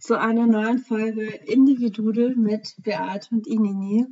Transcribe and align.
Zu 0.00 0.18
einer 0.18 0.46
neuen 0.46 0.78
Folge 0.78 1.26
Individudel 1.26 2.34
mit 2.34 2.74
Beate 2.82 3.28
und 3.32 3.46
Inini. 3.46 4.06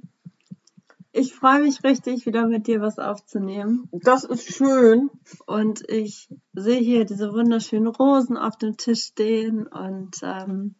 Ich 1.12 1.34
freue 1.34 1.62
mich 1.62 1.83
richtig, 1.83 2.27
wieder 2.27 2.47
mit 2.47 2.67
dir 2.67 2.80
was 2.80 2.98
aufzunehmen. 2.98 3.89
Das 3.92 4.25
ist 4.25 4.55
schön. 4.55 5.11
Und 5.47 5.89
ich 5.89 6.28
sehe 6.53 6.80
hier 6.80 7.05
diese 7.06 7.33
wunderschönen 7.33 7.89
Rosen 7.89 8.36
auf 8.36 8.56
dem 8.56 8.77
Tisch 8.77 9.05
stehen 9.05 9.67
und 9.67 10.20
ähm, 10.22 10.75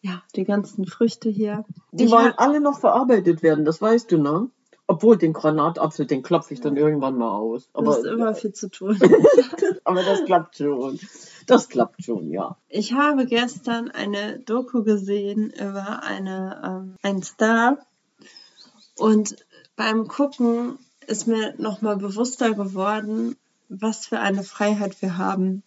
ja, 0.00 0.22
die 0.34 0.44
ganzen 0.44 0.86
Früchte 0.86 1.28
hier. 1.28 1.64
Die 1.92 2.04
Ich 2.04 2.10
wollen 2.10 2.32
alle 2.36 2.60
noch 2.60 2.80
verarbeitet 2.80 3.42
werden, 3.42 3.64
das 3.64 3.80
weißt 3.80 4.10
du, 4.10 4.18
ne? 4.18 4.50
Obwohl 4.92 5.16
den 5.16 5.32
Granatapfel, 5.32 6.04
den 6.04 6.22
klopfe 6.22 6.52
ich 6.52 6.60
dann 6.60 6.76
irgendwann 6.76 7.16
mal 7.16 7.30
aus. 7.30 7.62
das 7.72 7.82
Aber, 7.82 7.98
ist 7.98 8.04
immer 8.04 8.34
viel 8.34 8.52
zu 8.52 8.68
tun. 8.68 9.00
aber 9.84 10.02
das 10.02 10.26
klappt 10.26 10.58
schon. 10.58 11.00
Das 11.46 11.70
klappt 11.70 12.04
schon, 12.04 12.30
ja. 12.30 12.58
Ich 12.68 12.92
habe 12.92 13.24
gestern 13.24 13.90
eine 13.90 14.40
Doku 14.40 14.82
gesehen 14.82 15.50
über 15.58 16.02
eine, 16.02 16.60
ähm, 16.62 16.96
einen 17.02 17.22
Star 17.22 17.78
und 18.98 19.34
beim 19.76 20.08
Gucken 20.08 20.78
ist 21.06 21.26
mir 21.26 21.54
nochmal 21.56 21.96
bewusster 21.96 22.52
geworden, 22.52 23.36
was 23.70 24.06
für 24.06 24.20
eine 24.20 24.44
Freiheit 24.44 25.00
wir 25.00 25.16
haben. 25.16 25.62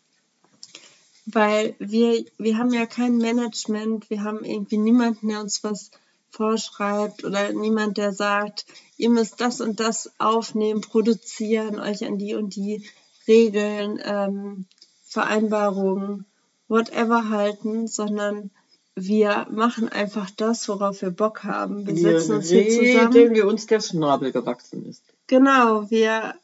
Weil 1.25 1.73
wir, 1.79 2.25
wir 2.37 2.59
haben 2.59 2.71
ja 2.71 2.85
kein 2.85 3.17
Management, 3.17 4.11
wir 4.11 4.23
haben 4.23 4.43
irgendwie 4.43 4.77
niemanden, 4.77 5.29
der 5.29 5.39
uns 5.39 5.63
was 5.63 5.89
vorschreibt 6.35 7.23
oder 7.23 7.53
niemand, 7.53 7.97
der 7.97 8.11
sagt, 8.11 8.65
ihr 8.97 9.09
müsst 9.09 9.39
das 9.41 9.61
und 9.61 9.79
das 9.79 10.11
aufnehmen, 10.19 10.81
produzieren, 10.81 11.79
euch 11.79 12.05
an 12.05 12.17
die 12.17 12.35
und 12.35 12.55
die 12.55 12.85
Regeln, 13.27 13.99
ähm, 14.03 14.65
Vereinbarungen, 15.05 16.25
whatever 16.67 17.29
halten, 17.29 17.87
sondern 17.87 18.51
wir 18.95 19.47
machen 19.49 19.89
einfach 19.89 20.29
das, 20.31 20.67
worauf 20.69 21.01
wir 21.01 21.11
Bock 21.11 21.43
haben. 21.43 21.85
Wir 21.85 21.95
Wir 21.95 22.01
setzen 22.19 22.35
uns 22.35 22.49
hier 22.49 22.69
zusammen. 22.69 23.13
reden, 23.13 23.35
wie 23.35 23.41
uns 23.41 23.65
der 23.67 23.81
Schnabel 23.81 24.31
gewachsen 24.31 24.85
ist. 24.85 25.03
Genau, 25.27 25.89
wir 25.89 26.35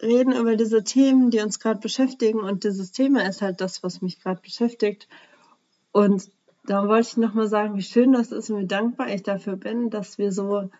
reden 0.00 0.32
über 0.32 0.56
diese 0.56 0.84
Themen, 0.84 1.30
die 1.30 1.40
uns 1.40 1.58
gerade 1.58 1.80
beschäftigen 1.80 2.40
und 2.40 2.64
dieses 2.64 2.92
Thema 2.92 3.26
ist 3.26 3.42
halt 3.42 3.60
das, 3.60 3.82
was 3.82 4.02
mich 4.02 4.20
gerade 4.20 4.40
beschäftigt. 4.40 5.06
Und 5.92 6.30
da 6.64 6.86
wollte 6.86 7.08
ich 7.08 7.16
nochmal 7.16 7.48
sagen, 7.48 7.76
wie 7.76 7.82
schön 7.82 8.12
das 8.12 8.30
ist 8.32 8.50
und 8.50 8.60
wie 8.60 8.66
dankbar 8.66 9.08
ich 9.08 9.22
dafür 9.22 9.56
bin, 9.56 9.90
dass 9.90 10.18
wir 10.18 10.32
so, 10.32 10.70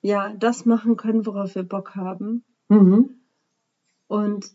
ja, 0.00 0.32
das 0.38 0.64
machen 0.64 0.96
können, 0.96 1.26
worauf 1.26 1.54
wir 1.54 1.64
Bock 1.64 1.96
haben. 1.96 2.44
Mhm. 2.68 3.10
Und 4.06 4.46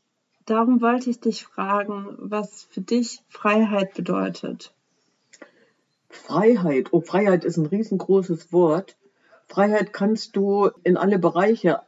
darum 0.46 0.82
wollte 0.82 1.10
ich 1.10 1.20
dich 1.20 1.46
fragen, 1.46 2.16
was 2.20 2.64
für 2.64 2.82
dich 2.82 3.22
Freiheit 3.28 3.94
bedeutet. 3.94 4.74
Freiheit. 6.10 6.92
Oh, 6.92 7.02
Freiheit 7.02 7.44
ist 7.44 7.58
ein 7.58 7.66
riesengroßes 7.66 8.52
Wort. 8.52 8.98
Freiheit 9.48 9.94
kannst 9.94 10.36
du 10.36 10.70
in 10.84 10.98
alle 10.98 11.20
Bereiche 11.20 11.82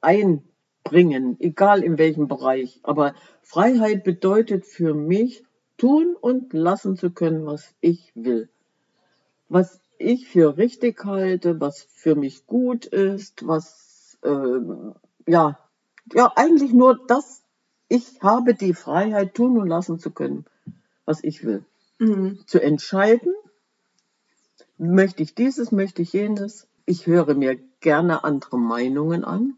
einbringen, 0.00 1.36
egal 1.40 1.82
in 1.82 1.98
welchem 1.98 2.28
Bereich. 2.28 2.80
Aber 2.82 3.14
Freiheit 3.42 4.04
bedeutet 4.04 4.66
für 4.66 4.94
mich, 4.94 5.44
tun 5.78 6.16
und 6.20 6.52
lassen 6.52 6.96
zu 6.96 7.10
können, 7.10 7.46
was 7.46 7.74
ich 7.80 8.12
will. 8.14 8.50
Was 9.48 9.80
ich 9.98 10.28
für 10.28 10.56
richtig 10.58 11.04
halte, 11.04 11.60
was 11.60 11.82
für 11.82 12.14
mich 12.14 12.46
gut 12.46 12.86
ist, 12.86 13.46
was, 13.46 14.18
ähm, 14.22 14.94
ja, 15.26 15.58
ja, 16.12 16.32
eigentlich 16.36 16.72
nur 16.72 17.00
das, 17.06 17.42
ich 17.88 18.22
habe 18.22 18.54
die 18.54 18.74
Freiheit, 18.74 19.34
tun 19.34 19.58
und 19.58 19.68
lassen 19.68 19.98
zu 19.98 20.10
können, 20.10 20.44
was 21.06 21.24
ich 21.24 21.44
will 21.44 21.64
Mhm. 21.98 22.38
zu 22.46 22.60
entscheiden, 22.60 23.34
möchte 24.76 25.22
ich 25.22 25.34
dieses, 25.34 25.72
möchte 25.72 26.02
ich 26.02 26.12
jenes. 26.12 26.68
Ich 26.86 27.06
höre 27.06 27.34
mir 27.34 27.56
gerne 27.80 28.24
andere 28.24 28.58
Meinungen 28.58 29.24
an. 29.24 29.56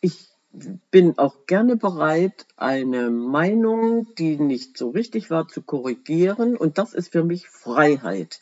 Ich 0.00 0.28
bin 0.52 1.18
auch 1.18 1.46
gerne 1.46 1.76
bereit, 1.76 2.46
eine 2.56 3.10
Meinung, 3.10 4.14
die 4.16 4.36
nicht 4.36 4.76
so 4.78 4.90
richtig 4.90 5.30
war, 5.30 5.48
zu 5.48 5.62
korrigieren. 5.62 6.56
Und 6.56 6.78
das 6.78 6.94
ist 6.94 7.12
für 7.12 7.24
mich 7.24 7.48
Freiheit. 7.48 8.40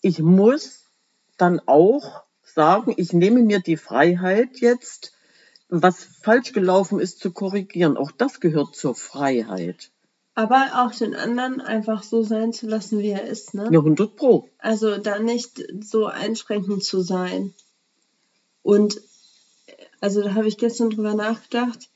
Ich 0.00 0.20
muss 0.20 0.84
dann 1.38 1.60
auch 1.66 2.22
sagen, 2.42 2.94
ich 2.96 3.12
nehme 3.12 3.42
mir 3.42 3.60
die 3.60 3.76
Freiheit 3.76 4.58
jetzt, 4.58 5.12
was 5.68 6.04
falsch 6.04 6.52
gelaufen 6.52 7.00
ist, 7.00 7.20
zu 7.20 7.32
korrigieren. 7.32 7.96
Auch 7.96 8.10
das 8.10 8.40
gehört 8.40 8.76
zur 8.76 8.94
Freiheit. 8.94 9.90
Aber 10.34 10.84
auch 10.84 10.92
den 10.92 11.14
anderen 11.14 11.60
einfach 11.60 12.02
so 12.02 12.22
sein 12.22 12.52
zu 12.52 12.66
lassen, 12.66 12.98
wie 12.98 13.10
er 13.10 13.24
ist, 13.24 13.54
ne? 13.54 13.68
Ja, 13.70 13.78
100 13.78 14.16
Pro. 14.16 14.48
Also 14.58 14.98
da 14.98 15.20
nicht 15.20 15.62
so 15.80 16.06
einschränkend 16.06 16.84
zu 16.84 17.00
sein. 17.00 17.54
Und 18.62 19.00
also 20.04 20.20
da 20.20 20.34
habe 20.34 20.46
ich 20.46 20.58
gestern 20.58 20.90
drüber 20.90 21.14
nachgedacht, 21.14 21.88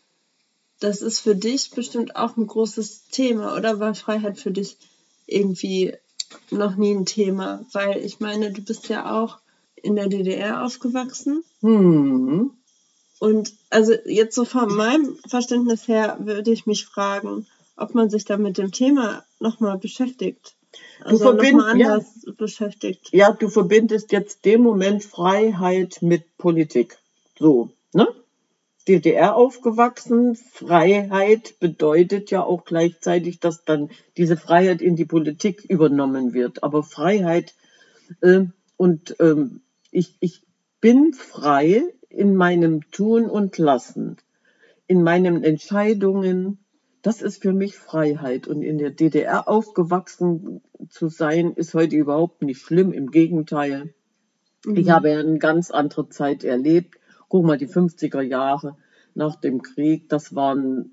das 0.80 1.02
ist 1.02 1.20
für 1.20 1.36
dich 1.36 1.70
bestimmt 1.72 2.16
auch 2.16 2.38
ein 2.38 2.46
großes 2.46 3.08
Thema, 3.10 3.54
oder 3.54 3.80
war 3.80 3.94
Freiheit 3.94 4.38
für 4.38 4.50
dich 4.50 4.78
irgendwie 5.26 5.92
noch 6.50 6.76
nie 6.76 6.94
ein 6.94 7.04
Thema? 7.04 7.66
Weil 7.72 8.02
ich 8.02 8.18
meine, 8.18 8.50
du 8.50 8.62
bist 8.62 8.88
ja 8.88 9.20
auch 9.20 9.40
in 9.76 9.94
der 9.94 10.08
DDR 10.08 10.64
aufgewachsen. 10.64 11.44
Hm. 11.60 12.50
Und 13.18 13.52
also 13.68 13.92
jetzt 14.06 14.36
so 14.36 14.46
von 14.46 14.74
meinem 14.74 15.18
Verständnis 15.28 15.86
her 15.86 16.16
würde 16.20 16.50
ich 16.50 16.64
mich 16.64 16.86
fragen, 16.86 17.46
ob 17.76 17.94
man 17.94 18.08
sich 18.08 18.24
da 18.24 18.38
mit 18.38 18.56
dem 18.56 18.72
Thema 18.72 19.22
nochmal 19.38 19.76
beschäftigt. 19.76 20.54
Also 21.04 21.26
verbind- 21.26 21.58
nochmal 21.58 21.78
ja. 21.78 21.92
anders 21.92 22.06
beschäftigt. 22.38 23.10
Ja, 23.12 23.32
du 23.32 23.50
verbindest 23.50 24.12
jetzt 24.12 24.46
dem 24.46 24.62
Moment 24.62 25.04
Freiheit 25.04 25.98
mit 26.00 26.38
Politik. 26.38 26.96
So, 27.38 27.70
ne? 27.92 28.06
DDR 28.86 29.36
aufgewachsen, 29.36 30.34
Freiheit 30.34 31.60
bedeutet 31.60 32.30
ja 32.30 32.42
auch 32.42 32.64
gleichzeitig, 32.64 33.38
dass 33.38 33.64
dann 33.64 33.90
diese 34.16 34.38
Freiheit 34.38 34.80
in 34.80 34.96
die 34.96 35.04
Politik 35.04 35.62
übernommen 35.64 36.32
wird. 36.32 36.62
Aber 36.62 36.82
Freiheit 36.82 37.54
äh, 38.22 38.46
und 38.78 39.16
ähm, 39.20 39.60
ich, 39.90 40.16
ich 40.20 40.42
bin 40.80 41.12
frei 41.12 41.82
in 42.08 42.34
meinem 42.34 42.90
Tun 42.90 43.28
und 43.28 43.58
Lassen, 43.58 44.16
in 44.86 45.02
meinen 45.02 45.44
Entscheidungen. 45.44 46.58
Das 47.02 47.20
ist 47.22 47.42
für 47.42 47.52
mich 47.52 47.76
Freiheit. 47.76 48.48
Und 48.48 48.62
in 48.62 48.78
der 48.78 48.90
DDR 48.90 49.48
aufgewachsen 49.48 50.62
zu 50.88 51.08
sein, 51.08 51.52
ist 51.54 51.74
heute 51.74 51.96
überhaupt 51.96 52.42
nicht 52.42 52.60
schlimm. 52.60 52.92
Im 52.92 53.10
Gegenteil. 53.10 53.92
Ich 54.74 54.90
habe 54.90 55.10
ja 55.10 55.20
eine 55.20 55.38
ganz 55.38 55.70
andere 55.70 56.08
Zeit 56.08 56.44
erlebt. 56.44 56.97
Guck 57.28 57.44
mal, 57.44 57.58
die 57.58 57.68
50er 57.68 58.22
Jahre 58.22 58.76
nach 59.14 59.36
dem 59.36 59.62
Krieg, 59.62 60.08
das 60.08 60.34
waren 60.34 60.92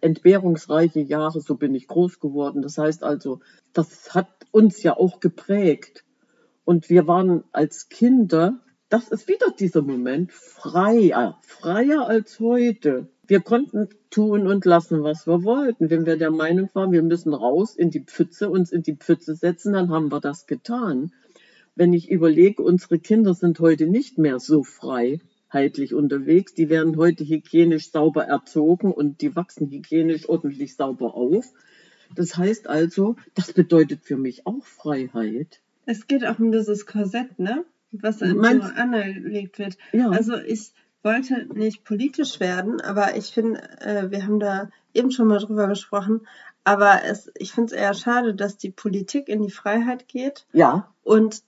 entbehrungsreiche 0.00 1.00
Jahre, 1.00 1.40
so 1.40 1.56
bin 1.56 1.74
ich 1.74 1.88
groß 1.88 2.20
geworden. 2.20 2.62
Das 2.62 2.78
heißt 2.78 3.02
also, 3.02 3.40
das 3.72 4.14
hat 4.14 4.28
uns 4.50 4.82
ja 4.82 4.96
auch 4.96 5.20
geprägt. 5.20 6.04
Und 6.64 6.90
wir 6.90 7.06
waren 7.06 7.44
als 7.52 7.88
Kinder, 7.88 8.60
das 8.88 9.08
ist 9.08 9.26
wieder 9.26 9.50
dieser 9.58 9.82
Moment, 9.82 10.32
freier, 10.32 11.38
freier 11.40 12.06
als 12.06 12.38
heute. 12.38 13.08
Wir 13.26 13.40
konnten 13.40 13.88
tun 14.10 14.46
und 14.46 14.66
lassen, 14.66 15.02
was 15.02 15.26
wir 15.26 15.42
wollten. 15.42 15.88
Wenn 15.88 16.04
wir 16.04 16.18
der 16.18 16.30
Meinung 16.30 16.68
waren, 16.74 16.92
wir 16.92 17.02
müssen 17.02 17.32
raus 17.32 17.74
in 17.74 17.90
die 17.90 18.04
Pfütze, 18.04 18.50
uns 18.50 18.70
in 18.70 18.82
die 18.82 18.96
Pfütze 18.96 19.34
setzen, 19.34 19.72
dann 19.72 19.90
haben 19.90 20.12
wir 20.12 20.20
das 20.20 20.46
getan. 20.46 21.12
Wenn 21.74 21.94
ich 21.94 22.10
überlege, 22.10 22.62
unsere 22.62 22.98
Kinder 22.98 23.32
sind 23.32 23.58
heute 23.60 23.86
nicht 23.86 24.18
mehr 24.18 24.38
so 24.38 24.62
frei, 24.62 25.20
freiheitlich 25.52 25.92
unterwegs. 25.94 26.54
Die 26.54 26.70
werden 26.70 26.96
heute 26.96 27.24
hygienisch 27.24 27.90
sauber 27.90 28.24
erzogen 28.24 28.90
und 28.90 29.20
die 29.20 29.36
wachsen 29.36 29.70
hygienisch 29.70 30.28
ordentlich 30.28 30.74
sauber 30.76 31.14
auf. 31.14 31.52
Das 32.14 32.36
heißt 32.36 32.68
also, 32.68 33.16
das 33.34 33.52
bedeutet 33.52 34.02
für 34.02 34.16
mich 34.16 34.46
auch 34.46 34.64
Freiheit. 34.64 35.60
Es 35.84 36.06
geht 36.06 36.26
auch 36.26 36.38
um 36.38 36.52
dieses 36.52 36.86
Korsett, 36.86 37.38
ne? 37.38 37.64
Was 37.90 38.22
an 38.22 38.36
Meinst- 38.36 38.68
so 38.68 38.74
angelegt 38.74 39.58
wird. 39.58 39.76
Ja. 39.92 40.08
Also 40.10 40.36
ich 40.36 40.72
wollte 41.02 41.46
nicht 41.54 41.84
politisch 41.84 42.40
werden, 42.40 42.80
aber 42.80 43.16
ich 43.16 43.26
finde, 43.26 43.60
äh, 43.80 44.10
wir 44.10 44.24
haben 44.24 44.40
da 44.40 44.70
eben 44.94 45.10
schon 45.10 45.26
mal 45.26 45.38
drüber 45.38 45.68
gesprochen, 45.68 46.26
aber 46.64 47.02
es, 47.04 47.30
ich 47.36 47.52
finde 47.52 47.74
es 47.74 47.80
eher 47.80 47.92
schade, 47.92 48.34
dass 48.34 48.56
die 48.56 48.70
Politik 48.70 49.28
in 49.28 49.42
die 49.42 49.50
Freiheit 49.50 50.08
geht. 50.08 50.46
Ja, 50.52 50.92
Und 51.02 51.42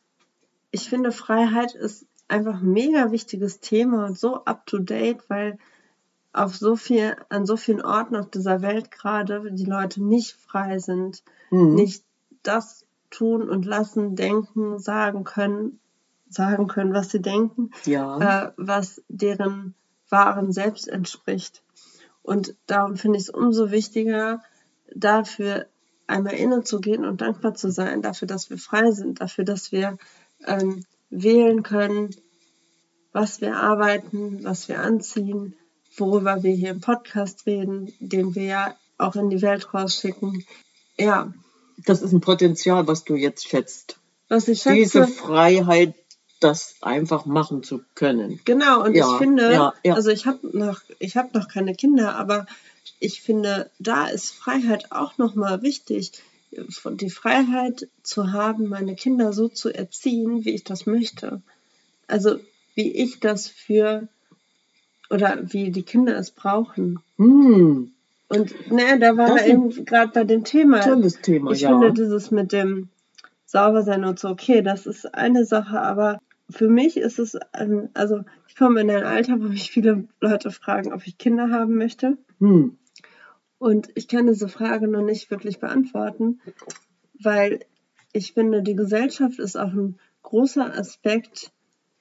ich 0.73 0.89
finde, 0.89 1.13
Freiheit 1.13 1.75
ist 1.75 2.07
einfach 2.29 2.61
ein 2.61 2.73
mega 2.73 3.11
wichtiges 3.11 3.61
Thema 3.61 4.07
und 4.07 4.19
so 4.19 4.45
up 4.45 4.67
to 4.67 4.79
date, 4.79 5.29
weil 5.29 5.59
auf 6.33 6.57
so 6.57 6.75
viel, 6.75 7.17
an 7.29 7.47
so 7.47 7.57
vielen 7.57 7.83
Orten 7.83 8.17
auf 8.17 8.31
dieser 8.31 8.61
Welt 8.61 8.91
gerade 8.91 9.53
die 9.53 9.65
Leute 9.65 10.03
nicht 10.03 10.33
frei 10.33 10.79
sind, 10.79 11.23
Mhm. 11.51 11.75
nicht 11.75 12.05
das 12.43 12.85
tun 13.11 13.49
und 13.49 13.65
lassen, 13.65 14.17
denken, 14.17 14.79
sagen 14.79 15.25
können, 15.25 15.79
sagen 16.29 16.67
können, 16.67 16.93
was 16.93 17.11
sie 17.11 17.23
denken, 17.23 17.71
ja. 17.85 18.47
äh, 18.47 18.53
was 18.57 19.03
deren 19.09 19.75
wahren 20.09 20.53
Selbst 20.53 20.89
entspricht. 20.89 21.63
Und 22.23 22.57
darum 22.67 22.97
finde 22.97 23.19
ich 23.19 23.25
es 23.25 23.31
umso 23.31 23.71
wichtiger, 23.71 24.43
dafür 24.95 25.67
einmal 26.07 26.35
innezugehen 26.35 27.05
und 27.05 27.21
dankbar 27.21 27.55
zu 27.55 27.71
sein, 27.71 28.03
dafür, 28.03 28.27
dass 28.27 28.51
wir 28.51 28.59
frei 28.59 28.91
sind, 28.91 29.21
dafür, 29.21 29.45
dass 29.45 29.73
wir 29.73 29.99
ähm, 30.47 30.85
wählen 31.11 31.63
können, 31.63 32.15
was 33.13 33.41
wir 33.41 33.57
arbeiten, 33.57 34.43
was 34.45 34.69
wir 34.69 34.81
anziehen, 34.81 35.55
worüber 35.97 36.43
wir 36.43 36.53
hier 36.53 36.71
im 36.71 36.81
Podcast 36.81 37.47
reden, 37.47 37.93
den 38.01 38.35
wir 38.35 38.45
ja 38.45 38.77
auch 38.99 39.15
in 39.17 39.31
die 39.31 39.43
Welt 39.43 39.73
rausschicken. 39.73 40.45
Ja, 40.99 41.33
Das 41.87 42.03
ist 42.03 42.13
ein 42.13 42.21
Potenzial, 42.21 42.87
was 42.87 43.05
du 43.05 43.15
jetzt 43.17 43.49
schätzt. 43.49 43.99
was 44.29 44.49
ich 44.49 44.63
Diese 44.63 45.05
schätze, 45.05 45.07
Freiheit, 45.07 45.95
das 46.41 46.77
einfach 46.83 47.25
machen 47.27 47.63
zu 47.63 47.81
können. 47.95 48.41
Genau, 48.45 48.83
und 48.85 48.95
Ja, 48.95 49.11
ich 49.13 49.19
finde, 49.19 49.53
ja, 49.53 49.75
ja. 49.85 49.95
also 49.95 50.11
ich 50.11 50.27
habe 50.27 50.57
noch, 50.57 50.81
ich 50.99 51.17
habe 51.17 51.37
noch 51.39 51.49
keine 51.49 51.75
Kinder, 51.75 52.17
aber 52.17 52.47
ich 53.01 53.23
finde, 53.23 53.71
da 53.79 54.07
ist 54.09 54.31
Freiheit 54.31 54.93
auch 54.93 55.19
nochmal 55.19 55.63
wichtig, 55.63 56.13
die 56.93 57.11
Freiheit 57.11 57.89
zu 58.03 58.33
haben, 58.33 58.69
meine 58.69 58.95
Kinder 58.95 59.33
so 59.33 59.49
zu 59.49 59.71
erziehen, 59.71 60.45
wie 60.45 60.51
ich 60.51 60.65
das 60.65 60.87
möchte. 60.87 61.41
Also 62.07 62.39
wie 62.75 62.91
ich 62.93 63.21
das 63.21 63.49
für 63.49 64.09
oder 65.11 65.39
wie 65.43 65.71
die 65.71 65.83
Kinder 65.83 66.17
es 66.17 66.31
brauchen. 66.31 66.99
Hm, 67.17 67.93
Und 68.29 68.71
ne, 68.73 68.99
da 68.99 69.17
war 69.17 69.37
wir 69.37 69.47
eben 69.47 69.85
gerade 69.85 70.13
bei 70.13 70.25
dem 70.25 70.45
Thema. 70.45 70.81
tolles 70.81 71.21
Thema, 71.21 71.53
Ich 71.53 71.61
ja. 71.61 71.69
finde 71.69 71.93
dieses 71.93 72.31
mit 72.31 72.53
dem 72.53 72.89
Saubersein 73.47 74.05
und 74.05 74.19
so, 74.19 74.29
okay, 74.29 74.63
das 74.63 74.87
ist 74.87 75.15
eine 75.15 75.45
Sache, 75.45 75.81
aber 75.81 76.19
für 76.51 76.69
mich 76.69 76.97
ist 76.97 77.19
es, 77.19 77.37
also 77.95 78.25
ich 78.49 78.57
komme 78.57 78.81
in 78.81 78.91
ein 78.91 79.05
Alter, 79.05 79.41
wo 79.41 79.45
mich 79.45 79.71
viele 79.71 80.05
Leute 80.21 80.51
fragen, 80.51 80.93
ob 80.93 81.07
ich 81.07 81.19
Kinder 81.19 81.51
haben 81.51 81.77
möchte. 81.77 82.17
hm. 82.41 82.77
Und 83.65 83.89
ich 83.95 84.09
kann 84.09 84.27
diese 84.27 84.51
Frage 84.51 84.89
noch 84.89 85.01
nicht 85.01 85.31
wirklich 85.31 85.59
beantworten, 85.59 86.39
weil 87.19 87.61
ich 88.13 88.35
finde, 88.35 88.63
die 88.63 88.77
Gesellschaft 88.77 89.39
ist 89.39 89.57
auch 89.57 89.73
ein 89.73 89.99
großer 90.21 90.79
Aspekt 90.79 91.51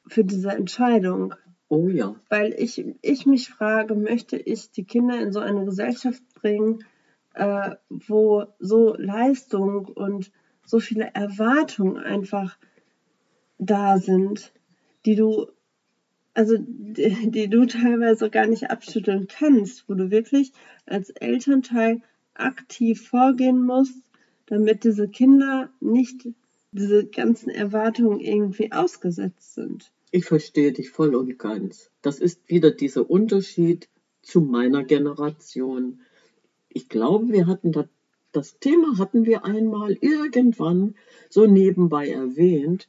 für 0.05 0.25
diese 0.25 0.49
Entscheidung. 0.49 1.35
Oh 1.69 1.87
ja. 1.87 2.15
Weil 2.27 2.53
ich, 2.57 2.83
ich 3.01 3.25
mich 3.25 3.47
frage, 3.47 3.95
möchte 3.95 4.35
ich 4.35 4.71
die 4.71 4.83
Kinder 4.83 5.21
in 5.21 5.31
so 5.31 5.39
eine 5.39 5.63
Gesellschaft 5.63 6.21
bringen, 6.33 6.83
äh, 7.33 7.77
wo 7.87 8.43
so 8.59 8.97
Leistung 8.97 9.85
und 9.85 10.33
so 10.65 10.81
viele 10.81 11.11
Erwartungen 11.13 11.95
einfach 11.95 12.57
da 13.57 13.99
sind, 13.99 14.51
die 15.05 15.15
du, 15.15 15.47
also 16.33 16.55
die, 16.59 17.29
die 17.31 17.47
du 17.47 17.65
teilweise 17.65 18.29
gar 18.29 18.47
nicht 18.47 18.69
abschütteln 18.69 19.27
kannst, 19.27 19.87
wo 19.87 19.93
du 19.93 20.11
wirklich 20.11 20.51
als 20.85 21.09
Elternteil 21.11 22.01
aktiv 22.33 23.07
vorgehen 23.07 23.63
musst, 23.63 24.01
damit 24.47 24.83
diese 24.83 25.07
Kinder 25.07 25.69
nicht 25.79 26.27
diese 26.71 27.05
ganzen 27.05 27.49
Erwartungen 27.49 28.19
irgendwie 28.19 28.71
ausgesetzt 28.71 29.53
sind. 29.53 29.91
Ich 30.11 30.25
verstehe 30.25 30.71
dich 30.71 30.89
voll 30.89 31.15
und 31.15 31.37
ganz. 31.37 31.89
Das 32.01 32.19
ist 32.19 32.47
wieder 32.47 32.71
dieser 32.71 33.09
Unterschied 33.09 33.87
zu 34.21 34.41
meiner 34.41 34.83
Generation. 34.83 36.01
Ich 36.69 36.89
glaube, 36.89 37.31
wir 37.31 37.45
hatten 37.47 37.71
das, 37.71 37.87
das 38.31 38.59
Thema 38.59 38.97
hatten 38.97 39.25
wir 39.25 39.45
einmal 39.45 39.93
irgendwann 40.01 40.95
so 41.29 41.45
nebenbei 41.45 42.09
erwähnt. 42.09 42.87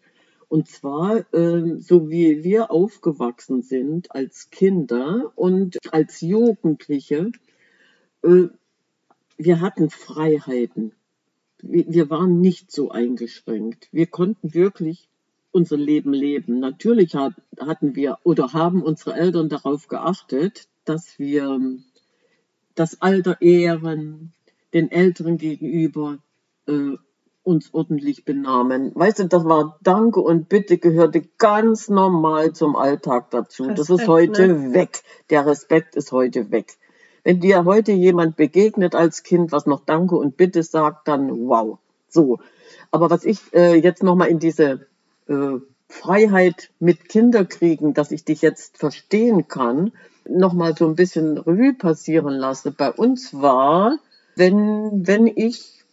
Und 0.54 0.68
zwar, 0.68 1.24
ähm, 1.34 1.80
so 1.80 2.10
wie 2.10 2.44
wir 2.44 2.70
aufgewachsen 2.70 3.62
sind 3.62 4.14
als 4.14 4.50
Kinder 4.50 5.32
und 5.34 5.78
als 5.92 6.20
Jugendliche, 6.20 7.32
äh, 8.22 8.44
wir 9.36 9.60
hatten 9.60 9.90
Freiheiten. 9.90 10.92
Wir, 11.60 12.08
waren 12.08 12.40
nicht 12.40 12.70
so 12.70 12.92
eingeschränkt. 12.92 13.88
Wir 13.90 14.06
konnten 14.06 14.54
wirklich 14.54 15.08
unser 15.50 15.76
Leben 15.76 16.12
leben. 16.12 16.60
Natürlich 16.60 17.16
hat, 17.16 17.34
hatten 17.58 17.96
wir 17.96 18.20
oder 18.22 18.52
haben 18.52 18.80
unsere 18.80 19.16
Eltern 19.16 19.48
darauf 19.48 19.88
geachtet, 19.88 20.68
dass 20.84 21.18
wir 21.18 21.58
das 22.76 23.02
Alter 23.02 23.42
ehren, 23.42 24.32
den 24.72 24.92
Älteren 24.92 25.36
gegenüber 25.36 26.18
äh, 26.68 26.92
uns 27.44 27.72
ordentlich 27.72 28.24
benahmen. 28.24 28.90
Weißt 28.94 29.20
du, 29.20 29.24
das 29.28 29.44
war 29.44 29.78
Danke 29.82 30.20
und 30.20 30.48
Bitte 30.48 30.78
gehörte 30.78 31.22
ganz 31.38 31.88
normal 31.88 32.52
zum 32.52 32.74
Alltag 32.74 33.30
dazu. 33.30 33.66
das 33.68 33.90
ist 33.90 33.90
Respekt, 33.90 34.08
heute 34.08 34.48
ne? 34.48 34.74
weg. 34.74 35.02
Der 35.30 35.46
Respekt 35.46 35.94
ist 35.94 36.10
heute 36.10 36.50
weg. 36.50 36.76
Wenn 37.22 37.40
dir 37.40 37.64
heute 37.64 37.92
jemand 37.92 38.36
begegnet 38.36 38.94
als 38.94 39.22
Kind, 39.22 39.52
was 39.52 39.66
noch 39.66 39.84
Danke 39.84 40.16
und 40.16 40.36
Bitte 40.36 40.62
sagt, 40.62 41.06
dann 41.08 41.30
wow. 41.48 41.78
So. 42.08 42.38
Aber 42.90 43.10
was 43.10 43.24
ich 43.24 43.40
äh, 43.52 43.74
jetzt 43.76 44.02
nochmal 44.02 44.28
in 44.28 44.38
diese 44.38 44.86
äh, 45.28 45.58
Freiheit 45.88 46.70
mit 46.80 47.08
Kinderkriegen, 47.08 47.94
dass 47.94 48.10
ich 48.10 48.24
dich 48.24 48.42
jetzt 48.42 48.78
verstehen 48.78 49.48
kann, 49.48 49.92
nochmal 50.28 50.74
so 50.76 50.86
ein 50.86 50.96
bisschen 50.96 51.38
Revue 51.38 51.74
passieren 51.74 52.34
lasse. 52.34 52.70
Bei 52.72 52.90
uns 52.90 53.34
war, 53.34 53.98
wenn, 54.36 55.06
wenn 55.06 55.26
ich, 55.26 55.83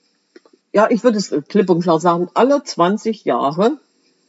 ja, 0.74 0.90
ich 0.90 1.04
würde 1.04 1.18
es 1.18 1.34
klipp 1.48 1.70
und 1.70 1.82
klar 1.82 2.00
sagen, 2.00 2.30
alle 2.34 2.64
20 2.64 3.26
Jahre 3.26 3.78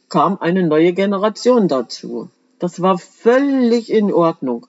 kam 0.09 0.37
eine 0.39 0.63
neue 0.63 0.93
Generation 0.93 1.67
dazu. 1.67 2.29
Das 2.59 2.81
war 2.81 2.97
völlig 2.97 3.91
in 3.91 4.13
Ordnung. 4.13 4.67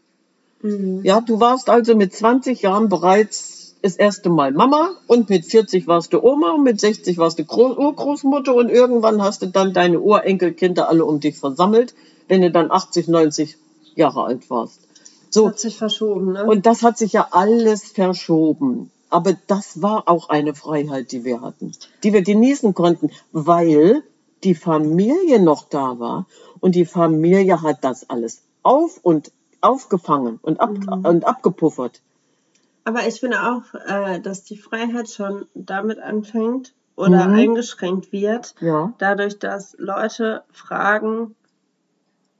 Mhm. 0.62 1.00
Ja, 1.04 1.20
du 1.20 1.40
warst 1.40 1.68
also 1.68 1.94
mit 1.94 2.14
20 2.14 2.62
Jahren 2.62 2.88
bereits 2.88 3.76
das 3.82 3.96
erste 3.96 4.30
Mal 4.30 4.52
Mama 4.52 4.92
und 5.06 5.28
mit 5.28 5.44
40 5.44 5.86
warst 5.86 6.14
du 6.14 6.22
Oma 6.22 6.52
und 6.52 6.62
mit 6.62 6.80
60 6.80 7.18
warst 7.18 7.38
du 7.38 7.44
Groß 7.44 7.76
Urgroßmutter 7.76 8.54
und 8.54 8.70
irgendwann 8.70 9.22
hast 9.22 9.42
du 9.42 9.46
dann 9.46 9.74
deine 9.74 10.00
Urenkelkinder 10.00 10.88
alle 10.88 11.04
um 11.04 11.20
dich 11.20 11.36
versammelt, 11.36 11.94
wenn 12.26 12.40
du 12.40 12.50
dann 12.50 12.70
80, 12.70 13.08
90 13.08 13.58
Jahre 13.94 14.24
alt 14.24 14.48
warst. 14.48 14.80
So, 15.28 15.48
Hat 15.48 15.58
sich 15.58 15.76
verschoben, 15.76 16.32
ne? 16.32 16.46
und 16.46 16.64
das 16.64 16.82
hat 16.82 16.96
sich 16.96 17.12
ja 17.12 17.28
alles 17.32 17.84
verschoben. 17.84 18.90
Aber 19.14 19.36
das 19.46 19.80
war 19.80 20.08
auch 20.08 20.28
eine 20.28 20.54
Freiheit, 20.56 21.12
die 21.12 21.22
wir 21.22 21.40
hatten, 21.40 21.70
die 22.02 22.12
wir 22.12 22.22
genießen 22.22 22.74
konnten, 22.74 23.12
weil 23.30 24.02
die 24.42 24.56
Familie 24.56 25.40
noch 25.40 25.68
da 25.68 26.00
war 26.00 26.26
und 26.58 26.74
die 26.74 26.84
Familie 26.84 27.62
hat 27.62 27.84
das 27.84 28.10
alles 28.10 28.42
auf 28.64 28.98
und 29.04 29.30
aufgefangen 29.60 30.40
und, 30.42 30.58
ab, 30.58 30.70
und 31.04 31.24
abgepuffert. 31.24 32.00
Aber 32.82 33.06
ich 33.06 33.20
finde 33.20 33.38
auch, 33.40 33.62
äh, 33.86 34.18
dass 34.18 34.42
die 34.42 34.58
Freiheit 34.58 35.08
schon 35.08 35.46
damit 35.54 36.00
anfängt 36.00 36.74
oder 36.96 37.28
Mhm. 37.28 37.34
eingeschränkt 37.34 38.10
wird, 38.10 38.56
Ja. 38.60 38.94
dadurch, 38.98 39.38
dass 39.38 39.76
Leute 39.78 40.42
fragen, 40.50 41.36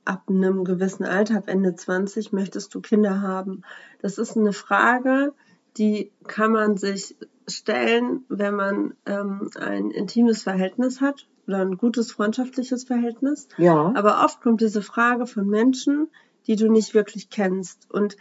ab 0.05 0.23
einem 0.29 0.65
gewissen 0.65 1.05
Alter, 1.05 1.37
ab 1.37 1.45
Ende 1.47 1.77
20, 1.77 2.33
möchtest 2.33 2.75
du 2.75 2.81
Kinder 2.81 3.23
haben? 3.23 3.63
Das 4.03 4.19
ist 4.19 4.37
eine 4.37 4.53
Frage, 4.53 5.33
die 5.77 6.13
kann 6.27 6.53
man 6.53 6.77
sich 6.77 7.17
stellen, 7.49 8.25
wenn 8.29 8.55
man 8.55 8.95
ähm, 9.07 9.51
ein 9.59 9.91
intimes 9.91 10.43
Verhältnis 10.43 11.01
hat 11.01 11.27
oder 11.47 11.59
ein 11.61 11.77
gutes 11.77 12.13
freundschaftliches 12.13 12.85
Verhältnis. 12.85 13.49
Ja. 13.59 13.93
Aber 13.95 14.25
oft 14.25 14.41
kommt 14.41 14.61
diese 14.61 14.83
Frage 14.83 15.27
von 15.27 15.47
Menschen, 15.47 16.09
die 16.47 16.57
du 16.57 16.71
nicht 16.71 16.95
wirklich 16.95 17.29
kennst. 17.31 17.91
Und 17.91 18.17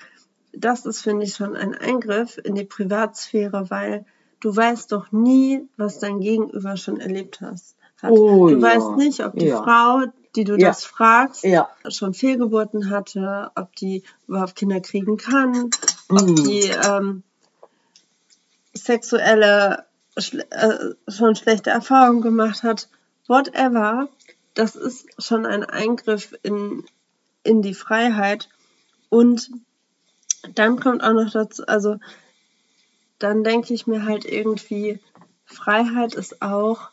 das 0.52 0.86
ist, 0.86 1.02
finde 1.02 1.26
ich, 1.26 1.36
schon 1.36 1.56
ein 1.56 1.74
Eingriff 1.76 2.38
in 2.44 2.56
die 2.56 2.66
Privatsphäre, 2.66 3.70
weil 3.70 4.06
du 4.40 4.56
weißt 4.56 4.92
doch 4.92 5.12
nie, 5.12 5.68
was 5.78 6.00
dein 6.00 6.20
Gegenüber 6.20 6.76
schon 6.76 7.00
erlebt 7.00 7.40
hast, 7.42 7.76
hat. 8.02 8.12
Oh 8.12 8.48
du 8.50 8.56
ja, 8.56 8.62
weißt 8.62 8.98
nicht, 8.98 9.24
ob 9.26 9.38
die 9.38 9.48
ja. 9.48 9.64
Frau 9.64 10.02
die 10.36 10.44
du 10.46 10.56
Ja. 10.56 10.70
das 10.70 10.84
fragst, 10.84 11.46
schon 11.90 12.14
Fehlgeburten 12.16 12.90
hatte, 12.90 13.52
ob 13.56 13.76
die 13.76 14.04
überhaupt 14.28 14.56
Kinder 14.56 14.80
kriegen 14.82 15.18
kann, 15.18 15.70
ob 16.10 16.22
Mhm. 16.28 16.36
die 16.36 16.72
ähm, 16.88 17.24
sexuelle 18.74 19.86
äh, 20.16 20.78
schon 21.08 21.36
schlechte 21.36 21.70
Erfahrungen 21.70 22.22
gemacht 22.22 22.64
hat, 22.64 22.90
whatever, 23.28 24.10
das 24.54 24.76
ist 24.76 25.08
schon 25.18 25.46
ein 25.46 25.64
Eingriff 25.64 26.36
in, 26.44 26.84
in 27.44 27.62
die 27.62 27.74
Freiheit. 27.74 28.50
Und 29.10 29.50
dann 30.56 30.80
kommt 30.80 31.04
auch 31.04 31.14
noch 31.14 31.32
dazu, 31.32 31.66
also 31.66 31.98
dann 33.20 33.44
denke 33.44 33.74
ich 33.74 33.88
mir 33.88 34.06
halt 34.06 34.26
irgendwie, 34.26 35.00
Freiheit 35.46 36.14
ist 36.14 36.42
auch 36.42 36.90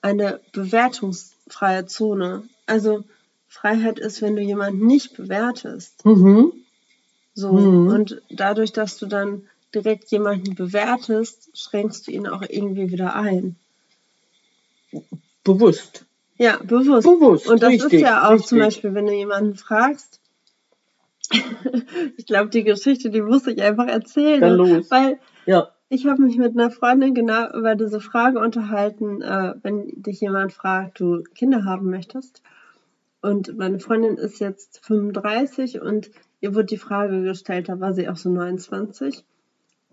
eine 0.00 0.40
bewertungsfreie 0.52 1.86
Zone. 1.86 2.44
Also 2.66 3.04
Freiheit 3.48 3.98
ist, 3.98 4.22
wenn 4.22 4.36
du 4.36 4.42
jemanden 4.42 4.86
nicht 4.86 5.16
bewertest. 5.16 6.04
Mhm. 6.04 6.52
So. 7.34 7.52
Mhm. 7.52 7.88
Und 7.88 8.22
dadurch, 8.30 8.72
dass 8.72 8.96
du 8.96 9.06
dann 9.06 9.48
direkt 9.74 10.10
jemanden 10.10 10.54
bewertest, 10.54 11.50
schränkst 11.56 12.06
du 12.06 12.10
ihn 12.12 12.26
auch 12.26 12.42
irgendwie 12.48 12.90
wieder 12.90 13.14
ein. 13.16 13.56
Bewusst. 15.42 16.06
Ja, 16.36 16.58
bewusst. 16.62 17.06
Bewusst, 17.06 17.48
Und 17.48 17.62
das 17.62 17.70
richtig, 17.70 17.92
ist 17.94 18.00
ja 18.00 18.26
auch 18.26 18.32
richtig. 18.32 18.48
zum 18.48 18.58
Beispiel, 18.58 18.94
wenn 18.94 19.06
du 19.06 19.12
jemanden 19.12 19.54
fragst. 19.56 20.20
ich 22.16 22.26
glaube, 22.26 22.50
die 22.50 22.64
Geschichte, 22.64 23.10
die 23.10 23.22
muss 23.22 23.46
ich 23.46 23.62
einfach 23.62 23.86
erzählen. 23.86 24.40
Dann 24.40 24.56
los. 24.56 24.90
Weil 24.90 25.18
Ja. 25.46 25.68
ich 25.88 26.06
habe 26.06 26.22
mich 26.22 26.36
mit 26.36 26.52
einer 26.56 26.70
Freundin 26.70 27.14
genau 27.14 27.50
über 27.56 27.74
diese 27.76 28.00
Frage 28.00 28.38
unterhalten, 28.40 29.22
äh, 29.22 29.54
wenn 29.62 29.88
dich 30.02 30.20
jemand 30.20 30.52
fragt, 30.52 31.00
du 31.00 31.22
Kinder 31.34 31.64
haben 31.64 31.88
möchtest. 31.90 32.42
Und 33.20 33.56
meine 33.56 33.80
Freundin 33.80 34.16
ist 34.18 34.38
jetzt 34.40 34.84
35 34.84 35.80
und 35.80 36.10
ihr 36.40 36.54
wurde 36.54 36.66
die 36.66 36.78
Frage 36.78 37.22
gestellt, 37.22 37.68
da 37.70 37.80
war 37.80 37.94
sie 37.94 38.08
auch 38.08 38.16
so 38.16 38.28
29. 38.28 39.24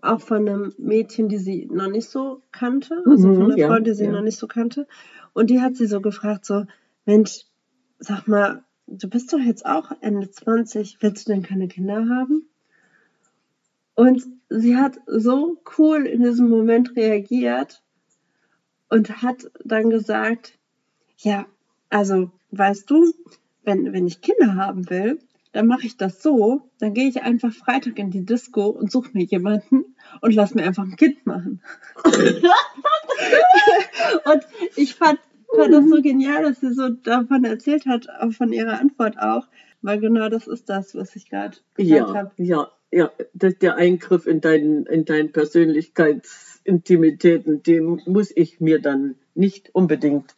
Auch 0.02 0.20
von 0.20 0.48
einem 0.48 0.74
Mädchen, 0.78 1.28
die 1.28 1.38
sie 1.38 1.66
noch 1.70 1.88
nicht 1.88 2.10
so 2.10 2.42
kannte, 2.52 3.02
also 3.06 3.28
Mhm, 3.28 3.34
von 3.36 3.44
einer 3.44 3.56
ja, 3.56 3.68
Frau, 3.68 3.78
die 3.78 3.94
sie 3.94 4.04
ja. 4.04 4.12
noch 4.12 4.20
nicht 4.22 4.38
so 4.38 4.46
kannte. 4.48 4.86
Und 5.32 5.48
die 5.48 5.60
hat 5.60 5.76
sie 5.76 5.86
so 5.86 6.00
gefragt, 6.00 6.44
so, 6.44 6.66
Mensch, 7.06 7.46
sag 7.98 8.28
mal, 8.28 8.64
du 8.86 9.08
bist 9.08 9.32
doch 9.32 9.38
jetzt 9.38 9.64
auch 9.64 9.92
Ende 10.00 10.30
20, 10.30 10.98
willst 11.00 11.28
du 11.28 11.32
denn 11.32 11.42
keine 11.42 11.68
Kinder 11.68 12.08
haben? 12.08 12.48
Und 13.94 14.26
sie 14.48 14.76
hat 14.76 14.98
so 15.06 15.62
cool 15.78 16.06
in 16.06 16.22
diesem 16.22 16.48
Moment 16.48 16.96
reagiert 16.96 17.82
und 18.88 19.22
hat 19.22 19.50
dann 19.64 19.88
gesagt, 19.90 20.58
ja, 21.18 21.46
also 21.90 22.30
weißt 22.50 22.90
du, 22.90 23.12
wenn, 23.64 23.92
wenn 23.92 24.06
ich 24.06 24.20
Kinder 24.20 24.56
haben 24.56 24.90
will, 24.90 25.20
dann 25.52 25.66
mache 25.66 25.86
ich 25.86 25.96
das 25.96 26.22
so, 26.22 26.68
dann 26.78 26.94
gehe 26.94 27.08
ich 27.08 27.22
einfach 27.22 27.52
Freitag 27.52 27.98
in 27.98 28.10
die 28.10 28.24
Disco 28.24 28.66
und 28.66 28.90
suche 28.90 29.10
mir 29.12 29.24
jemanden 29.24 29.94
und 30.20 30.34
lass 30.34 30.54
mir 30.54 30.64
einfach 30.64 30.84
ein 30.84 30.96
Kind 30.96 31.26
machen. 31.26 31.60
und 32.04 32.42
ich 34.76 34.94
fand, 34.94 35.18
fand 35.54 35.74
das 35.74 35.88
so 35.88 36.00
genial, 36.02 36.42
dass 36.42 36.60
sie 36.60 36.72
so 36.72 36.88
davon 36.88 37.44
erzählt 37.44 37.86
hat, 37.86 38.08
auch 38.20 38.32
von 38.32 38.52
ihrer 38.52 38.80
Antwort 38.80 39.18
auch, 39.18 39.46
weil 39.82 40.00
genau 40.00 40.28
das 40.28 40.46
ist 40.46 40.68
das, 40.70 40.94
was 40.94 41.16
ich 41.16 41.28
gerade 41.28 41.56
gesagt 41.74 42.08
Ja, 42.08 42.14
habe. 42.14 42.30
ja, 42.38 42.68
ja. 42.90 43.10
Das, 43.34 43.58
der 43.58 43.76
Eingriff 43.76 44.26
in 44.26 44.40
deinen, 44.40 44.86
in 44.86 45.04
deinen 45.04 45.32
Persönlichkeitsintimitäten, 45.32 47.62
den 47.62 48.00
muss 48.06 48.32
ich 48.34 48.60
mir 48.60 48.80
dann 48.80 49.16
nicht 49.34 49.74
unbedingt 49.74 50.34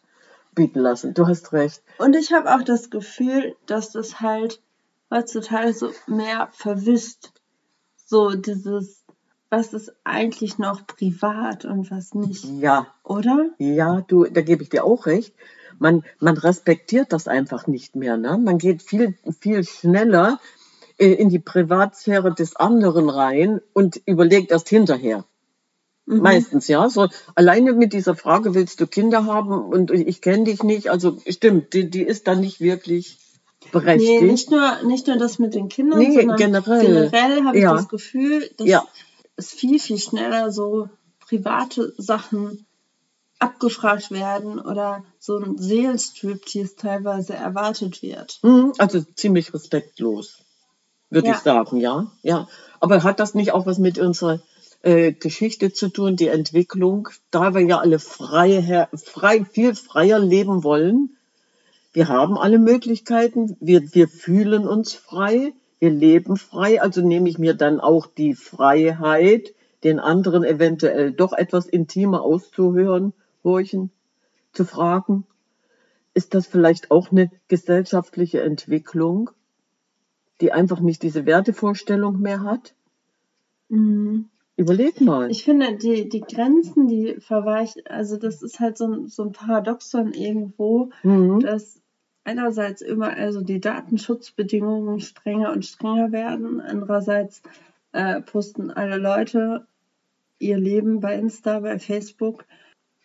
bieten 0.54 0.80
lassen. 0.80 1.14
Du 1.14 1.26
hast 1.26 1.52
recht. 1.52 1.82
Und 1.98 2.16
ich 2.16 2.32
habe 2.32 2.54
auch 2.54 2.62
das 2.62 2.90
Gefühl, 2.90 3.56
dass 3.66 3.92
das 3.92 4.20
halt 4.20 4.60
heutzutage 5.14 5.72
so 5.72 5.92
mehr 6.06 6.48
verwisst. 6.52 7.32
So 8.04 8.32
dieses, 8.34 9.04
was 9.48 9.72
ist 9.72 9.92
eigentlich 10.04 10.58
noch 10.58 10.86
privat 10.86 11.64
und 11.64 11.90
was 11.90 12.14
nicht, 12.14 12.44
Ja, 12.44 12.88
oder? 13.04 13.50
ja, 13.58 14.02
du, 14.02 14.24
da 14.24 14.40
gebe 14.42 14.62
ich 14.62 14.68
dir 14.68 14.84
auch 14.84 15.06
recht. 15.06 15.32
Man, 15.78 16.04
man 16.18 16.36
respektiert 16.36 17.12
das 17.12 17.28
einfach 17.28 17.66
nicht 17.66 17.96
mehr. 17.96 18.16
Ne? 18.16 18.38
Man 18.38 18.58
geht 18.58 18.82
viel, 18.82 19.16
viel 19.40 19.64
schneller 19.64 20.38
äh, 20.98 21.12
in 21.12 21.28
die 21.28 21.38
Privatsphäre 21.38 22.34
des 22.34 22.56
anderen 22.56 23.08
rein 23.08 23.60
und 23.72 24.00
überlegt 24.06 24.50
erst 24.50 24.68
hinterher. 24.68 25.24
Mhm. 26.06 26.18
Meistens, 26.18 26.68
ja. 26.68 26.88
So 26.88 27.08
alleine 27.34 27.72
mit 27.72 27.92
dieser 27.92 28.14
Frage, 28.14 28.54
willst 28.54 28.80
du 28.80 28.86
Kinder 28.86 29.24
haben 29.24 29.52
und 29.52 29.90
ich 29.90 30.20
kenne 30.20 30.44
dich 30.44 30.62
nicht, 30.62 30.90
also 30.90 31.18
stimmt, 31.26 31.72
die, 31.72 31.90
die 31.90 32.02
ist 32.02 32.28
dann 32.28 32.40
nicht 32.40 32.60
wirklich 32.60 33.18
Nee, 33.64 33.70
berechtigt. 33.72 34.22
nicht 34.22 34.50
nur, 34.50 34.82
nicht 34.84 35.06
nur 35.06 35.16
das 35.16 35.38
mit 35.38 35.54
den 35.54 35.68
Kindern, 35.68 35.98
Nee, 35.98 36.14
sondern 36.14 36.36
generell. 36.36 36.84
generell 37.10 37.44
habe 37.44 37.56
ich 37.56 37.62
Ja. 37.62 37.74
das 37.74 37.88
Gefühl, 37.88 38.48
dass 38.56 38.66
Ja. 38.68 38.84
es 39.36 39.50
viel, 39.52 39.78
viel 39.78 39.98
schneller 39.98 40.50
so 40.52 40.88
private 41.20 41.92
Sachen 41.98 42.66
abgefragt 43.38 44.10
werden 44.10 44.58
oder 44.60 45.04
so 45.18 45.38
ein 45.38 45.58
Seelenstriptease 45.58 46.76
teilweise 46.76 47.34
erwartet 47.34 48.02
wird. 48.02 48.38
Hm, 48.42 48.72
Also 48.78 49.00
ziemlich 49.16 49.52
respektlos, 49.52 50.38
würde 51.10 51.28
Ja. 51.28 51.34
ich 51.34 51.40
sagen, 51.40 51.78
ja. 51.78 52.06
ja. 52.22 52.48
Aber 52.80 53.02
hat 53.02 53.18
das 53.20 53.34
nicht 53.34 53.52
auch 53.52 53.66
was 53.66 53.78
mit 53.78 53.98
unserer 53.98 54.40
äh, 54.82 55.12
Geschichte 55.12 55.72
zu 55.72 55.88
tun, 55.88 56.14
die 56.16 56.28
Entwicklung, 56.28 57.08
da 57.30 57.54
wir 57.54 57.62
ja 57.62 57.78
alle 57.78 57.98
frei, 57.98 58.60
her- 58.60 58.90
frei, 58.92 59.44
viel 59.44 59.74
freier 59.74 60.18
leben 60.18 60.62
wollen? 60.62 61.16
Wir 61.94 62.08
haben 62.08 62.36
alle 62.36 62.58
Möglichkeiten, 62.58 63.56
wir, 63.60 63.94
wir 63.94 64.08
fühlen 64.08 64.66
uns 64.66 64.94
frei, 64.94 65.52
wir 65.78 65.90
leben 65.90 66.36
frei, 66.36 66.82
also 66.82 67.06
nehme 67.06 67.28
ich 67.28 67.38
mir 67.38 67.54
dann 67.54 67.78
auch 67.78 68.06
die 68.08 68.34
Freiheit, 68.34 69.54
den 69.84 70.00
anderen 70.00 70.42
eventuell 70.42 71.12
doch 71.12 71.32
etwas 71.32 71.66
intimer 71.66 72.22
auszuhören, 72.22 73.12
horchen, 73.44 73.90
zu 74.52 74.64
fragen. 74.64 75.24
Ist 76.14 76.34
das 76.34 76.48
vielleicht 76.48 76.90
auch 76.90 77.12
eine 77.12 77.30
gesellschaftliche 77.46 78.40
Entwicklung, 78.42 79.30
die 80.40 80.50
einfach 80.50 80.80
nicht 80.80 81.02
diese 81.04 81.26
Wertevorstellung 81.26 82.20
mehr 82.20 82.42
hat? 82.42 82.74
Mhm. 83.68 84.30
Überleg 84.56 85.00
mal. 85.00 85.30
Ich 85.30 85.44
finde, 85.44 85.76
die, 85.76 86.08
die 86.08 86.20
Grenzen, 86.20 86.88
die 86.88 87.16
verweichen, 87.20 87.82
also 87.86 88.16
das 88.16 88.42
ist 88.42 88.58
halt 88.58 88.78
so 88.78 88.86
ein, 88.86 89.06
so 89.08 89.22
ein 89.22 89.32
Paradoxon 89.32 90.12
irgendwo, 90.12 90.90
Mhm. 91.04 91.40
dass 91.40 91.80
einerseits 92.24 92.82
überall 92.82 93.32
so 93.32 93.42
die 93.42 93.60
Datenschutzbedingungen 93.60 95.00
strenger 95.00 95.52
und 95.52 95.64
strenger 95.64 96.12
werden, 96.12 96.60
andererseits 96.60 97.42
äh, 97.92 98.20
posten 98.20 98.70
alle 98.70 98.96
Leute 98.96 99.66
ihr 100.38 100.58
Leben 100.58 101.00
bei 101.00 101.16
Insta, 101.16 101.60
bei 101.60 101.78
Facebook, 101.78 102.44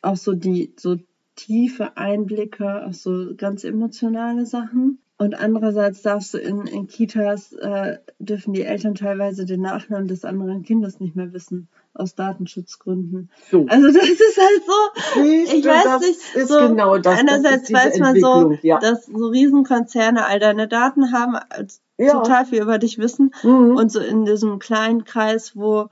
auch 0.01 0.15
so 0.15 0.33
die 0.33 0.73
so 0.77 0.97
tiefe 1.35 1.95
Einblicke, 1.97 2.85
auch 2.85 2.93
so 2.93 3.35
ganz 3.35 3.63
emotionale 3.63 4.45
Sachen. 4.45 4.99
Und 5.21 5.35
andererseits 5.37 6.01
darfst 6.01 6.33
du 6.33 6.37
in, 6.37 6.65
in 6.65 6.87
Kitas, 6.87 7.51
äh, 7.51 7.97
dürfen 8.19 8.53
die 8.53 8.63
Eltern 8.63 8.95
teilweise 8.95 9.45
den 9.45 9.59
Nachnamen 9.61 10.07
des 10.07 10.23
anderen 10.23 10.63
Kindes 10.63 11.01
nicht 11.01 11.13
mehr 11.17 11.33
wissen, 11.33 11.67
aus 11.93 12.15
Datenschutzgründen. 12.15 13.29
So. 13.51 13.65
Also 13.67 13.87
das 13.91 14.07
ist 14.07 14.37
halt 14.37 14.63
so, 14.65 15.21
Siehst 15.21 15.53
ich 15.53 15.63
du, 15.63 15.69
weiß 15.69 15.83
das 15.83 16.01
nicht, 16.01 16.19
ist 16.35 16.47
so 16.47 16.59
genau 16.69 16.97
das. 16.97 17.03
Das 17.03 17.19
einerseits 17.19 17.63
diese 17.67 17.79
weiß 17.79 17.99
man 17.99 18.17
so, 18.17 18.57
ja. 18.61 18.79
dass 18.79 19.07
so 19.07 19.27
Riesenkonzerne 19.27 20.25
all 20.25 20.39
deine 20.39 20.69
Daten 20.69 21.11
haben, 21.11 21.35
als 21.35 21.81
Ja. 21.97 22.13
total 22.13 22.45
viel 22.45 22.61
über 22.61 22.77
dich 22.77 22.97
wissen 22.97 23.33
Mhm. 23.43 23.75
und 23.75 23.91
so 23.91 23.99
in 23.99 24.23
diesem 24.23 24.57
kleinen 24.59 25.03
Kreis, 25.03 25.51
wo, 25.53 25.89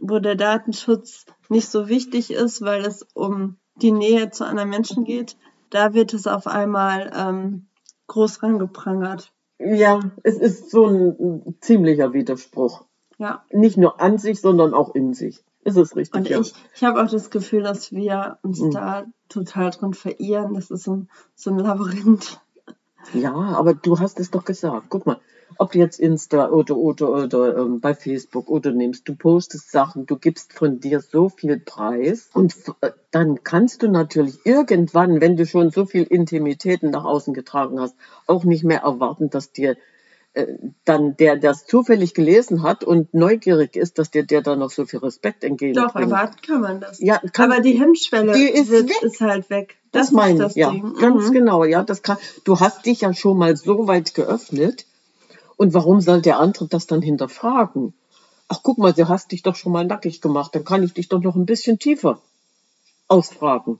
wo 0.00 0.18
der 0.18 0.34
Datenschutz 0.34 1.24
nicht 1.48 1.68
so 1.68 1.88
wichtig 1.88 2.32
ist, 2.32 2.62
weil 2.62 2.84
es 2.84 3.06
um 3.14 3.58
die 3.80 3.92
Nähe 3.92 4.30
zu 4.32 4.44
anderen 4.44 4.70
Menschen 4.70 5.04
geht, 5.04 5.36
da 5.70 5.94
wird 5.94 6.14
es 6.14 6.26
auf 6.26 6.48
einmal 6.48 7.12
ähm, 7.16 7.66
groß 8.08 8.42
rangeprangert. 8.42 9.32
Ja, 9.58 10.00
es 10.22 10.36
ist 10.36 10.70
so 10.70 10.86
ein 10.86 11.56
ziemlicher 11.60 12.12
Widerspruch. 12.12 12.84
Ja. 13.18 13.44
Nicht 13.50 13.78
nur 13.78 14.00
an 14.00 14.18
sich, 14.18 14.40
sondern 14.40 14.74
auch 14.74 14.94
in 14.94 15.14
sich. 15.14 15.42
Ist 15.64 15.76
es 15.76 15.96
richtig? 15.96 16.14
Und 16.14 16.28
ja. 16.28 16.40
ich, 16.40 16.54
ich 16.74 16.84
habe 16.84 17.02
auch 17.02 17.10
das 17.10 17.30
Gefühl, 17.30 17.62
dass 17.62 17.90
wir 17.92 18.38
uns 18.42 18.60
Mhm. 18.60 18.70
da 18.70 19.04
total 19.28 19.70
drin 19.70 19.94
verirren. 19.94 20.54
Das 20.54 20.70
ist 20.70 20.84
so 20.84 20.94
ein, 20.96 21.08
so 21.34 21.50
ein 21.50 21.58
Labyrinth. 21.58 22.40
Ja, 23.14 23.34
aber 23.34 23.74
du 23.74 23.98
hast 23.98 24.20
es 24.20 24.30
doch 24.30 24.44
gesagt. 24.44 24.86
Guck 24.90 25.06
mal, 25.06 25.18
ob 25.58 25.72
du 25.72 25.78
jetzt 25.78 25.98
Insta 26.00 26.48
oder, 26.50 26.76
oder, 26.76 27.08
oder 27.10 27.56
ähm, 27.58 27.80
bei 27.80 27.94
Facebook 27.94 28.48
oder 28.48 28.72
nimmst, 28.72 29.08
du 29.08 29.14
postest 29.14 29.70
Sachen, 29.70 30.06
du 30.06 30.16
gibst 30.16 30.52
von 30.52 30.80
dir 30.80 31.00
so 31.00 31.28
viel 31.28 31.58
Preis 31.58 32.28
und 32.34 32.54
äh, 32.80 32.90
dann 33.10 33.42
kannst 33.44 33.82
du 33.82 33.88
natürlich 33.88 34.44
irgendwann, 34.44 35.20
wenn 35.20 35.36
du 35.36 35.46
schon 35.46 35.70
so 35.70 35.86
viel 35.86 36.02
Intimitäten 36.04 36.90
nach 36.90 37.04
außen 37.04 37.32
getragen 37.34 37.80
hast, 37.80 37.94
auch 38.26 38.44
nicht 38.44 38.64
mehr 38.64 38.80
erwarten, 38.80 39.30
dass 39.30 39.52
dir 39.52 39.76
äh, 40.34 40.46
dann 40.84 41.16
der 41.16 41.36
das 41.36 41.64
zufällig 41.64 42.12
gelesen 42.12 42.62
hat 42.62 42.84
und 42.84 43.14
neugierig 43.14 43.74
ist, 43.76 43.98
dass 43.98 44.10
der 44.10 44.24
der 44.24 44.42
dann 44.42 44.58
noch 44.58 44.70
so 44.70 44.84
viel 44.84 44.98
Respekt 44.98 45.44
entgegenbringt. 45.44 45.94
Doch, 45.94 45.98
erwarten 45.98 46.36
kann 46.46 46.60
man 46.60 46.80
das. 46.80 47.00
Ja, 47.00 47.18
kann, 47.32 47.50
Aber 47.52 47.62
die 47.62 47.80
Hemmschwelle 47.80 48.34
Die 48.34 48.44
ist 48.50 48.70
weg. 48.70 48.90
ist 49.02 49.20
halt 49.22 49.48
weg. 49.48 49.76
das, 49.92 50.08
ist 50.08 50.12
meine 50.12 50.38
das 50.38 50.52
ich, 50.52 50.58
ja, 50.58 50.70
Ding. 50.70 50.92
ganz 51.00 51.28
Mhm. 51.28 51.32
genau, 51.32 51.64
ja, 51.64 51.82
das 51.82 52.02
kann. 52.02 52.18
Du 52.44 52.60
hast 52.60 52.84
dich 52.84 53.00
ja 53.00 53.14
schon 53.14 53.38
mal 53.38 53.56
so 53.56 53.86
weit 53.88 54.14
geöffnet 54.14 54.84
und 55.56 55.74
warum 55.74 56.00
soll 56.00 56.22
der 56.22 56.38
andere 56.38 56.68
das 56.68 56.86
dann 56.86 57.02
hinterfragen? 57.02 57.94
Ach, 58.48 58.60
guck 58.62 58.78
mal, 58.78 58.92
du 58.92 59.08
hast 59.08 59.32
dich 59.32 59.42
doch 59.42 59.56
schon 59.56 59.72
mal 59.72 59.84
nackig 59.84 60.20
gemacht, 60.20 60.54
dann 60.54 60.64
kann 60.64 60.82
ich 60.82 60.92
dich 60.92 61.08
doch 61.08 61.20
noch 61.20 61.34
ein 61.34 61.46
bisschen 61.46 61.78
tiefer 61.78 62.20
ausfragen. 63.08 63.78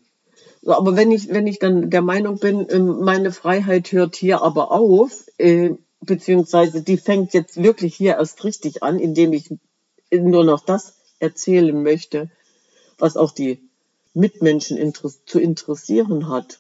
So, 0.63 0.75
aber 0.75 0.97
wenn 0.97 1.13
ich, 1.13 1.29
wenn 1.29 1.47
ich 1.47 1.59
dann 1.59 1.91
der 1.91 2.03
Meinung 2.03 2.39
bin, 2.39 2.67
ähm, 2.71 3.01
meine 3.01 3.33
Freiheit 3.33 3.93
hört 3.93 4.17
hier 4.17 4.43
aber 4.43 4.73
auf, 4.73 5.25
äh, 5.39 5.71
beziehungsweise 6.01 6.83
die 6.83 6.97
fängt 6.97 7.35
jetzt 7.35 7.63
wirklich 7.63 7.95
hier 7.95 8.17
erst 8.17 8.43
richtig 8.45 8.83
an, 8.83 8.99
indem 8.99 9.33
ich 9.33 9.51
nur 10.13 10.45
noch 10.45 10.61
das 10.61 10.95
erzählen 11.19 11.83
möchte, 11.83 12.31
was 12.99 13.17
auch 13.17 13.33
die 13.33 13.61
Mitmenschen 14.15 14.93
zu 15.27 15.39
interessieren 15.39 16.29
hat. 16.29 16.59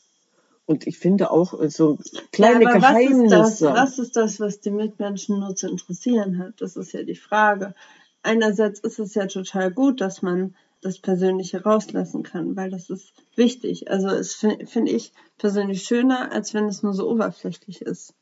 Und 0.66 0.86
ich 0.86 0.98
finde 0.98 1.30
auch 1.30 1.60
äh, 1.60 1.70
so 1.70 1.98
kleine 2.32 2.64
ja, 2.64 2.70
aber 2.70 2.82
was 2.82 3.00
ist, 3.00 3.30
das, 3.30 3.58
Geheimnisse. 3.58 3.66
was 3.72 3.98
ist 3.98 4.16
das, 4.16 4.40
was 4.40 4.60
die 4.60 4.72
Mitmenschen 4.72 5.38
nur 5.38 5.54
zu 5.54 5.68
interessieren 5.68 6.38
hat? 6.38 6.54
Das 6.58 6.76
ist 6.76 6.92
ja 6.92 7.04
die 7.04 7.14
Frage. 7.14 7.74
Einerseits 8.22 8.80
ist 8.80 8.98
es 8.98 9.14
ja 9.14 9.26
total 9.26 9.70
gut, 9.70 10.00
dass 10.00 10.22
man 10.22 10.54
das 10.82 10.98
Persönliche 10.98 11.62
rauslassen 11.62 12.22
kann, 12.22 12.56
weil 12.56 12.70
das 12.70 12.90
ist 12.90 13.12
wichtig. 13.36 13.90
Also 13.90 14.08
es 14.08 14.34
finde 14.34 14.66
find 14.66 14.88
ich 14.88 15.12
persönlich 15.38 15.84
schöner, 15.84 16.32
als 16.32 16.52
wenn 16.52 16.66
es 16.66 16.82
nur 16.82 16.94
so 16.94 17.08
oberflächlich 17.08 17.82
ist. 17.82 18.14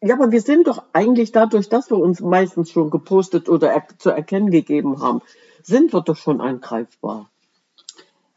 Ja, 0.00 0.16
aber 0.16 0.32
wir 0.32 0.40
sind 0.40 0.66
doch 0.66 0.82
eigentlich 0.92 1.30
dadurch, 1.30 1.68
dass 1.68 1.90
wir 1.90 1.98
uns 1.98 2.20
meistens 2.20 2.72
schon 2.72 2.90
gepostet 2.90 3.48
oder 3.48 3.70
er 3.72 3.86
zu 3.98 4.10
erkennen 4.10 4.50
gegeben 4.50 5.00
haben, 5.00 5.22
sind 5.62 5.92
wir 5.92 6.00
doch 6.00 6.16
schon 6.16 6.40
angreifbar. 6.40 7.30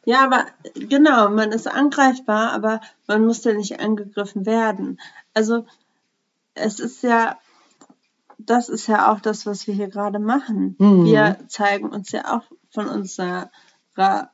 Ja, 0.06 0.24
aber 0.24 0.46
genau, 0.76 1.30
man 1.30 1.52
ist 1.52 1.68
angreifbar, 1.68 2.52
aber 2.52 2.80
man 3.08 3.26
muss 3.26 3.44
ja 3.44 3.54
nicht 3.54 3.80
angegriffen 3.80 4.46
werden. 4.46 5.00
Also 5.34 5.66
es 6.54 6.80
ist 6.80 7.04
ja, 7.04 7.38
das 8.38 8.70
ist 8.70 8.88
ja 8.88 9.12
auch 9.12 9.20
das, 9.20 9.46
was 9.46 9.68
wir 9.68 9.74
hier 9.74 9.90
gerade 9.90 10.20
machen. 10.20 10.76
Mhm. 10.78 11.06
Wir 11.06 11.38
zeigen 11.48 11.90
uns 11.90 12.12
ja 12.12 12.38
auch 12.38 12.44
von 12.70 12.88
unserer 12.88 13.50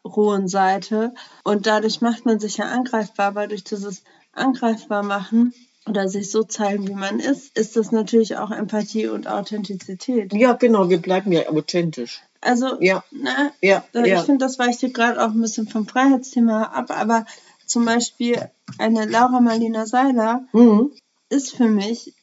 rohen 0.04 0.48
Seite 0.48 1.14
und 1.44 1.68
dadurch 1.68 2.02
macht 2.02 2.26
man 2.26 2.40
sich 2.40 2.58
ja 2.58 2.66
angreifbar, 2.66 3.28
aber 3.28 3.48
durch 3.48 3.64
dieses 3.64 4.04
angreifbar 4.34 5.04
machen 5.04 5.54
oder 5.88 6.10
sich 6.10 6.32
so 6.32 6.44
zeigen, 6.44 6.88
wie 6.88 6.96
man 6.96 7.20
ist, 7.20 7.56
ist 7.58 7.76
das 7.76 7.92
natürlich 7.92 8.38
auch 8.38 8.52
Empathie 8.52 9.08
und 9.08 9.28
Authentizität. 9.28 10.34
Ja, 10.34 10.54
genau, 10.54 10.90
wir 10.90 11.00
bleiben 11.00 11.32
ja 11.32 11.48
authentisch. 11.50 12.22
Also, 12.42 12.82
Ja. 12.82 13.04
ne, 13.12 13.54
Ja, 13.62 13.84
ich 13.94 14.08
ja. 14.08 14.24
finde, 14.24 14.46
das 14.46 14.58
weicht 14.60 14.80
hier 14.80 14.92
gerade 14.92 15.24
auch 15.24 15.30
ein 15.30 15.42
bisschen 15.42 15.68
vom 15.68 15.88
Freiheitsthema 15.88 16.64
ab, 16.64 16.90
aber 16.90 17.26
zum 17.66 17.86
Beispiel 17.86 18.50
eine 18.78 19.06
Laura 19.06 19.40
Marlina 19.40 19.86
Seiler 19.86 20.44
Mhm. 20.52 20.92
ist 21.30 21.56
für 21.56 21.68
mich 21.68 22.14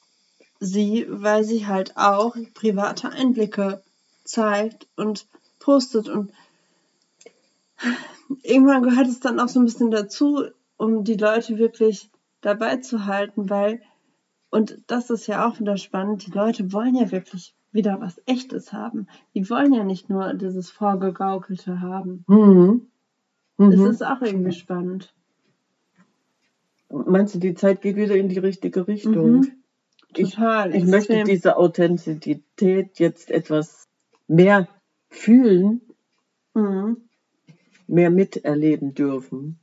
sie, 0.61 1.07
weil 1.09 1.45
sie 1.45 1.67
halt 1.67 1.97
auch 1.97 2.37
private 2.55 3.11
Einblicke 3.11 3.81
zeigt 4.25 4.89
und 4.97 5.27
postet 5.61 6.09
und 6.09 6.33
irgendwann 8.43 8.83
gehört 8.83 9.07
es 9.07 9.21
dann 9.21 9.39
auch 9.41 9.49
so 9.49 9.61
ein 9.61 9.65
bisschen 9.65 9.91
dazu, 9.91 10.45
um 10.77 11.05
die 11.05 11.15
Leute 11.17 11.59
wirklich 11.59 12.11
dabei 12.41 12.77
zu 12.79 13.07
halten, 13.07 13.49
weil, 13.51 13.81
und 14.51 14.79
das 14.87 15.11
ist 15.11 15.27
ja 15.29 15.47
auch 15.49 15.61
wieder 15.61 15.77
spannend, 15.77 16.27
die 16.27 16.33
Leute 16.33 16.73
wollen 16.73 16.95
ja 16.97 17.11
wirklich 17.11 17.55
wieder 17.73 18.01
was 18.01 18.21
Echtes 18.27 18.73
haben. 18.73 19.07
Die 19.35 19.49
wollen 19.51 19.73
ja 19.73 19.85
nicht 19.85 20.09
nur 20.09 20.33
dieses 20.35 20.71
Vorgegaukelte 20.71 21.81
haben. 21.81 22.25
Mhm. 22.27 22.87
Es 23.59 23.77
Mhm. 23.77 23.87
ist 23.87 24.03
auch 24.05 24.21
irgendwie 24.23 24.53
spannend. 24.53 25.13
Meinst 26.91 27.35
du, 27.35 27.39
die 27.39 27.55
Zeit 27.55 27.83
geht 27.83 27.97
wieder 27.97 28.17
in 28.17 28.29
die 28.29 28.39
richtige 28.39 28.87
Richtung? 28.89 29.31
Mhm. 29.41 29.53
Ich- 30.17 30.31
Total. 30.35 30.75
Ich 30.75 30.85
möchte 30.85 31.13
extrem. 31.13 31.27
diese 31.27 31.57
Authentizität 31.59 32.99
jetzt 32.99 33.31
etwas 33.31 33.85
mehr 34.27 34.67
fühlen, 35.11 35.83
Mhm. 36.55 36.97
mehr 37.87 38.09
miterleben 38.11 38.95
dürfen. 38.95 39.59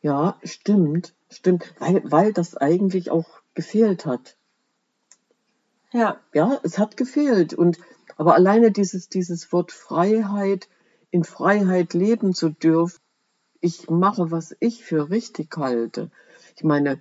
Ja, 0.00 0.38
stimmt, 0.44 1.14
stimmt, 1.30 1.74
weil, 1.78 2.00
weil 2.10 2.32
das 2.32 2.56
eigentlich 2.56 3.10
auch 3.10 3.28
gefehlt 3.54 4.06
hat. 4.06 4.36
Ja, 5.94 6.20
Ja, 6.34 6.60
es 6.64 6.78
hat 6.78 6.96
gefehlt. 6.96 7.54
Und 7.54 7.78
aber 8.16 8.34
alleine 8.34 8.70
dieses, 8.70 9.08
dieses 9.08 9.52
Wort 9.52 9.72
Freiheit, 9.72 10.68
in 11.10 11.24
Freiheit 11.24 11.94
leben 11.94 12.34
zu 12.34 12.50
dürfen, 12.50 12.98
ich 13.60 13.88
mache, 13.88 14.30
was 14.30 14.54
ich 14.60 14.84
für 14.84 15.08
richtig 15.08 15.56
halte. 15.56 16.10
Ich 16.56 16.64
meine, 16.64 17.00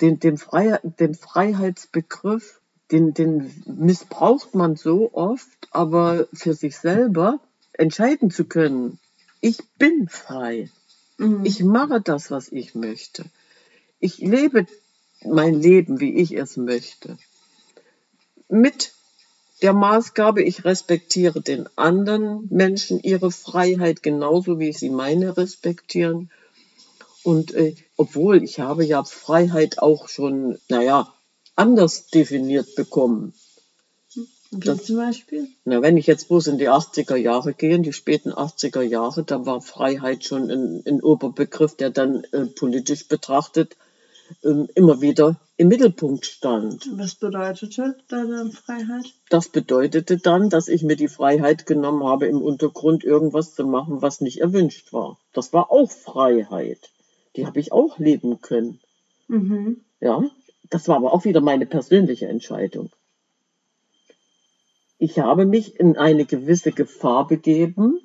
den, 0.00 0.20
den, 0.20 0.36
Frei, 0.36 0.78
den 0.82 1.14
Freiheitsbegriff, 1.14 2.60
den, 2.90 3.14
den 3.14 3.50
missbraucht 3.66 4.54
man 4.54 4.76
so 4.76 5.12
oft, 5.12 5.68
aber 5.70 6.28
für 6.34 6.54
sich 6.54 6.76
selber 6.76 7.40
entscheiden 7.72 8.30
zu 8.30 8.44
können, 8.44 8.98
ich 9.40 9.58
bin 9.78 10.08
frei. 10.08 10.70
mhm. 11.18 11.44
Ich 11.44 11.64
mache 11.64 12.00
das, 12.00 12.30
was 12.30 12.52
ich 12.52 12.74
möchte. 12.74 13.24
Ich 13.98 14.18
lebe 14.18 14.66
mein 15.24 15.54
Leben, 15.54 15.98
wie 15.98 16.14
ich 16.14 16.36
es 16.36 16.56
möchte. 16.56 17.16
Mit 18.52 18.92
der 19.62 19.72
Maßgabe, 19.72 20.42
ich 20.42 20.66
respektiere 20.66 21.40
den 21.40 21.70
anderen 21.74 22.48
Menschen 22.50 23.00
ihre 23.00 23.30
Freiheit 23.30 24.02
genauso 24.02 24.58
wie 24.58 24.68
ich 24.68 24.78
sie 24.78 24.90
meine 24.90 25.38
respektieren. 25.38 26.30
Und 27.22 27.54
äh, 27.54 27.74
obwohl 27.96 28.42
ich 28.44 28.60
habe 28.60 28.84
ja 28.84 29.04
Freiheit 29.04 29.78
auch 29.78 30.08
schon, 30.08 30.58
naja, 30.68 31.14
anders 31.56 32.08
definiert 32.08 32.74
bekommen. 32.74 33.32
Das- 34.50 34.84
zum 34.84 34.96
Beispiel? 34.96 35.48
Na, 35.64 35.80
wenn 35.80 35.96
ich 35.96 36.06
jetzt 36.06 36.28
bloß 36.28 36.48
in 36.48 36.58
die 36.58 36.68
80er 36.68 37.16
Jahre 37.16 37.54
gehe, 37.54 37.74
in 37.74 37.82
die 37.82 37.94
späten 37.94 38.32
80er 38.32 38.82
Jahre, 38.82 39.22
da 39.24 39.46
war 39.46 39.62
Freiheit 39.62 40.24
schon 40.24 40.50
ein, 40.50 40.82
ein 40.86 41.00
Oberbegriff, 41.00 41.74
der 41.76 41.88
dann 41.88 42.24
äh, 42.32 42.44
politisch 42.44 43.08
betrachtet 43.08 43.78
immer 44.42 45.00
wieder 45.00 45.36
im 45.56 45.68
Mittelpunkt 45.68 46.26
stand. 46.26 46.88
Was 46.98 47.14
bedeutete 47.14 47.96
deine 48.08 48.50
Freiheit? 48.50 49.04
Das 49.28 49.48
bedeutete 49.48 50.18
dann, 50.18 50.50
dass 50.50 50.68
ich 50.68 50.82
mir 50.82 50.96
die 50.96 51.08
Freiheit 51.08 51.66
genommen 51.66 52.04
habe, 52.04 52.26
im 52.26 52.42
Untergrund 52.42 53.04
irgendwas 53.04 53.54
zu 53.54 53.66
machen, 53.66 54.02
was 54.02 54.20
nicht 54.20 54.40
erwünscht 54.40 54.92
war. 54.92 55.18
Das 55.32 55.52
war 55.52 55.70
auch 55.70 55.90
Freiheit. 55.90 56.90
Die 57.36 57.46
habe 57.46 57.60
ich 57.60 57.72
auch 57.72 57.98
leben 57.98 58.40
können. 58.40 58.80
Mhm. 59.28 59.80
Ja, 60.00 60.22
das 60.68 60.88
war 60.88 60.96
aber 60.96 61.12
auch 61.14 61.24
wieder 61.24 61.40
meine 61.40 61.66
persönliche 61.66 62.26
Entscheidung. 62.26 62.90
Ich 64.98 65.18
habe 65.18 65.46
mich 65.46 65.78
in 65.80 65.96
eine 65.96 66.24
gewisse 66.24 66.72
Gefahr 66.72 67.26
begeben, 67.26 68.00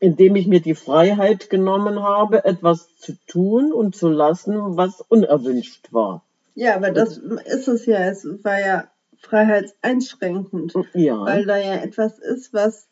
indem 0.00 0.34
ich 0.34 0.46
mir 0.46 0.60
die 0.60 0.74
Freiheit 0.74 1.50
genommen 1.50 2.02
habe, 2.02 2.44
etwas 2.44 2.96
zu 2.96 3.12
tun 3.26 3.72
und 3.72 3.94
zu 3.94 4.08
lassen, 4.08 4.76
was 4.76 5.02
unerwünscht 5.02 5.92
war. 5.92 6.24
Ja, 6.54 6.74
aber 6.74 6.90
das 6.90 7.18
ist 7.18 7.68
es 7.68 7.86
ja. 7.86 7.98
Es 7.98 8.26
war 8.42 8.58
ja 8.58 8.90
freiheitseinschränkend, 9.18 10.74
Ja, 10.94 11.20
weil 11.20 11.44
da 11.44 11.58
ja 11.58 11.74
etwas 11.74 12.18
ist, 12.18 12.52
was 12.54 12.88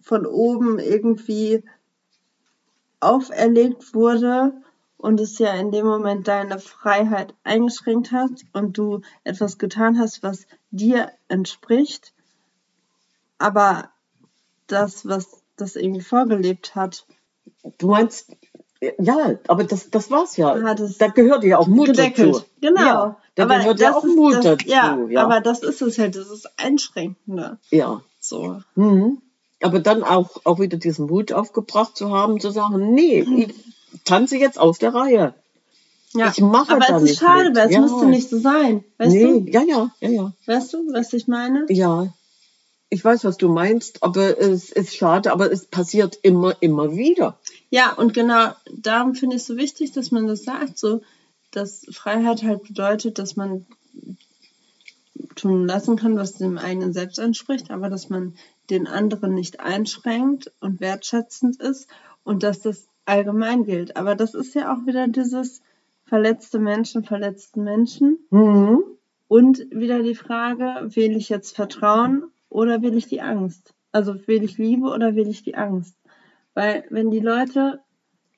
von 0.00 0.26
oben 0.26 0.78
irgendwie 0.78 1.62
auferlegt 3.00 3.94
wurde 3.94 4.52
und 4.98 5.20
es 5.20 5.38
ja 5.38 5.54
in 5.54 5.70
dem 5.70 5.86
Moment 5.86 6.26
deine 6.26 6.58
Freiheit 6.58 7.34
eingeschränkt 7.44 8.10
hat 8.12 8.30
und 8.52 8.78
du 8.78 9.02
etwas 9.22 9.58
getan 9.58 9.98
hast, 9.98 10.22
was 10.22 10.46
dir 10.70 11.12
entspricht, 11.28 12.12
aber 13.38 13.90
das, 14.66 15.06
was 15.06 15.42
das 15.56 15.76
irgendwie 15.76 16.00
vorgelebt 16.02 16.74
hat, 16.74 17.06
du 17.78 17.88
meinst, 17.88 18.30
ja, 18.98 19.38
aber 19.48 19.64
das, 19.64 19.90
das 19.90 20.10
war's 20.10 20.36
ja. 20.36 20.60
hat 20.62 20.80
es 20.80 20.98
Da 20.98 21.08
gehört 21.08 21.44
ja 21.44 21.58
auch 21.58 21.66
Mut 21.66 21.86
gedeckelt. 21.88 22.34
dazu. 22.34 22.44
Genau. 22.60 22.80
Ja, 22.80 23.16
da 23.34 23.44
gehört 23.46 23.80
ja 23.80 23.94
auch 23.94 24.04
ist 24.04 24.14
Mut 24.16 24.34
das, 24.34 24.44
dazu. 24.44 24.68
Ja, 24.68 24.98
ja. 25.08 25.24
aber 25.24 25.40
das 25.40 25.60
ist 25.62 25.80
es 25.80 25.98
halt, 25.98 26.16
das 26.16 26.30
ist 26.30 26.48
Einschränkende. 26.58 27.58
ja. 27.70 28.02
So. 28.20 28.60
Mhm. 28.74 29.18
Aber 29.62 29.78
dann 29.80 30.02
auch, 30.02 30.40
auch 30.44 30.58
wieder 30.58 30.76
diesen 30.76 31.06
Mut 31.06 31.32
aufgebracht 31.32 31.96
zu 31.96 32.10
haben, 32.10 32.40
zu 32.40 32.50
sagen, 32.50 32.92
nee, 32.92 33.20
ich 33.20 33.54
tanze 34.04 34.36
jetzt 34.36 34.58
aus 34.58 34.78
der 34.78 34.92
Reihe. 34.94 35.32
Ja. 36.12 36.30
Ich 36.30 36.40
mache 36.40 36.72
aber 36.72 36.86
da 36.86 36.96
es 36.98 37.10
ist 37.10 37.18
schade, 37.20 37.50
mit. 37.50 37.56
weil 37.56 37.66
es 37.68 37.74
Ja. 37.74 37.80
müsste 37.80 38.06
nicht 38.06 38.28
so 38.28 38.38
sein. 38.38 38.84
Weißt 38.98 39.12
nee, 39.12 39.22
du? 39.22 39.50
ja, 39.50 39.62
ja, 39.62 39.90
ja, 40.00 40.08
ja. 40.08 40.32
Weißt 40.46 40.74
du, 40.74 40.92
was 40.92 41.12
ich 41.12 41.28
meine? 41.28 41.66
Ja. 41.68 42.08
Ich 42.96 43.04
weiß, 43.04 43.24
was 43.24 43.36
du 43.36 43.50
meinst, 43.50 44.02
aber 44.02 44.40
es 44.40 44.72
ist 44.72 44.96
schade, 44.96 45.30
aber 45.30 45.52
es 45.52 45.66
passiert 45.66 46.18
immer, 46.22 46.56
immer 46.60 46.96
wieder. 46.96 47.38
Ja, 47.68 47.92
und 47.92 48.14
genau 48.14 48.52
darum 48.74 49.14
finde 49.14 49.36
ich 49.36 49.42
es 49.42 49.48
so 49.48 49.58
wichtig, 49.58 49.92
dass 49.92 50.12
man 50.12 50.26
das 50.26 50.44
sagt, 50.44 50.78
so, 50.78 51.02
dass 51.50 51.84
Freiheit 51.90 52.42
halt 52.42 52.62
bedeutet, 52.62 53.18
dass 53.18 53.36
man 53.36 53.66
tun 55.34 55.66
lassen 55.66 55.96
kann, 55.96 56.16
was 56.16 56.38
dem 56.38 56.56
eigenen 56.56 56.94
Selbst 56.94 57.18
entspricht, 57.18 57.70
aber 57.70 57.90
dass 57.90 58.08
man 58.08 58.32
den 58.70 58.86
anderen 58.86 59.34
nicht 59.34 59.60
einschränkt 59.60 60.50
und 60.60 60.80
wertschätzend 60.80 61.60
ist 61.60 61.88
und 62.24 62.44
dass 62.44 62.62
das 62.62 62.88
allgemein 63.04 63.64
gilt. 63.64 63.98
Aber 63.98 64.14
das 64.14 64.32
ist 64.32 64.54
ja 64.54 64.74
auch 64.74 64.86
wieder 64.86 65.06
dieses 65.06 65.60
verletzte 66.06 66.58
Menschen, 66.58 67.04
verletzten 67.04 67.62
Menschen. 67.62 68.20
Mhm. 68.30 68.84
Und 69.28 69.66
wieder 69.70 70.02
die 70.02 70.14
Frage, 70.14 70.94
will 70.94 71.14
ich 71.14 71.28
jetzt 71.28 71.54
Vertrauen 71.54 72.30
oder 72.56 72.80
will 72.80 72.96
ich 72.96 73.06
die 73.06 73.20
Angst? 73.20 73.74
Also 73.92 74.26
will 74.26 74.42
ich 74.42 74.56
Liebe 74.56 74.86
oder 74.86 75.14
will 75.14 75.28
ich 75.28 75.42
die 75.42 75.56
Angst? 75.56 75.94
Weil 76.54 76.84
wenn 76.88 77.10
die 77.10 77.20
Leute 77.20 77.80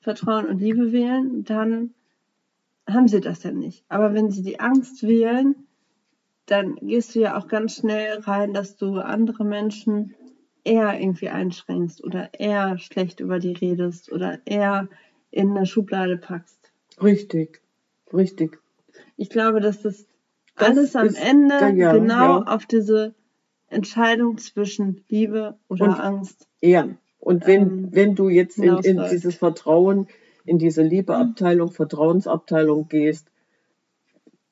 Vertrauen 0.01 0.45
und 0.45 0.59
Liebe 0.59 0.91
wählen, 0.91 1.45
dann 1.45 1.93
haben 2.85 3.07
sie 3.07 3.21
das 3.21 3.43
ja 3.43 3.51
nicht. 3.51 3.85
Aber 3.87 4.13
wenn 4.13 4.29
sie 4.29 4.43
die 4.43 4.59
Angst 4.59 5.07
wählen, 5.07 5.55
dann 6.47 6.75
gehst 6.75 7.15
du 7.15 7.21
ja 7.21 7.37
auch 7.37 7.47
ganz 7.47 7.75
schnell 7.75 8.19
rein, 8.19 8.53
dass 8.53 8.75
du 8.75 8.99
andere 8.99 9.45
Menschen 9.45 10.15
eher 10.65 10.99
irgendwie 10.99 11.29
einschränkst 11.29 12.03
oder 12.03 12.29
eher 12.33 12.77
schlecht 12.77 13.21
über 13.21 13.39
die 13.39 13.53
redest 13.53 14.11
oder 14.11 14.39
eher 14.43 14.89
in 15.31 15.55
eine 15.55 15.65
Schublade 15.65 16.17
packst. 16.17 16.73
Richtig, 17.01 17.61
richtig. 18.13 18.59
Ich 19.15 19.29
glaube, 19.29 19.61
dass 19.61 19.81
das, 19.81 20.07
Das 20.57 20.67
alles 20.67 20.95
am 20.97 21.15
Ende 21.15 21.55
ja, 21.77 21.93
genau 21.93 22.41
ja. 22.41 22.43
auf 22.47 22.65
diese 22.65 23.15
Entscheidung 23.69 24.37
zwischen 24.37 25.03
Liebe 25.09 25.57
oder 25.67 25.85
Und- 25.85 25.99
Angst. 25.99 26.47
Ja. 26.61 26.89
Und 27.19 27.45
wenn, 27.47 27.61
Ähm, 27.61 27.87
wenn 27.91 28.15
du 28.15 28.29
jetzt 28.29 28.57
in, 28.57 28.77
in 28.77 29.01
dieses 29.11 29.35
Vertrauen, 29.35 30.07
in 30.45 30.57
diese 30.57 30.81
Liebeabteilung, 30.81 31.69
Vertrauensabteilung 31.71 32.87
gehst, 32.87 33.27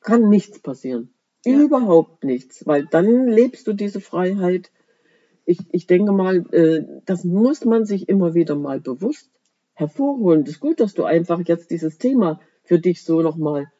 kann 0.01 0.29
nichts 0.29 0.59
passieren. 0.59 1.13
Ja. 1.45 1.57
Überhaupt 1.59 2.23
nichts, 2.23 2.65
weil 2.67 2.85
dann 2.85 3.27
lebst 3.27 3.67
du 3.67 3.73
diese 3.73 4.01
Freiheit. 4.01 4.71
Ich, 5.45 5.59
ich 5.71 5.87
denke 5.87 6.11
mal, 6.11 6.45
äh, 6.51 6.83
das 7.05 7.23
muss 7.23 7.63
man 7.63 7.85
sich 7.85 8.09
immer 8.09 8.33
wieder 8.33 8.55
mal 8.55 8.81
bewusst 8.81 9.29
hervorholen. 9.73 10.41
Es 10.43 10.49
ist 10.49 10.59
gut, 10.59 10.79
dass 10.81 10.93
du 10.93 11.03
einfach 11.05 11.39
jetzt 11.45 11.71
dieses 11.71 11.97
Thema 11.97 12.41
für 12.63 12.79
dich 12.79 13.03
so 13.03 13.21
nochmal 13.21 13.71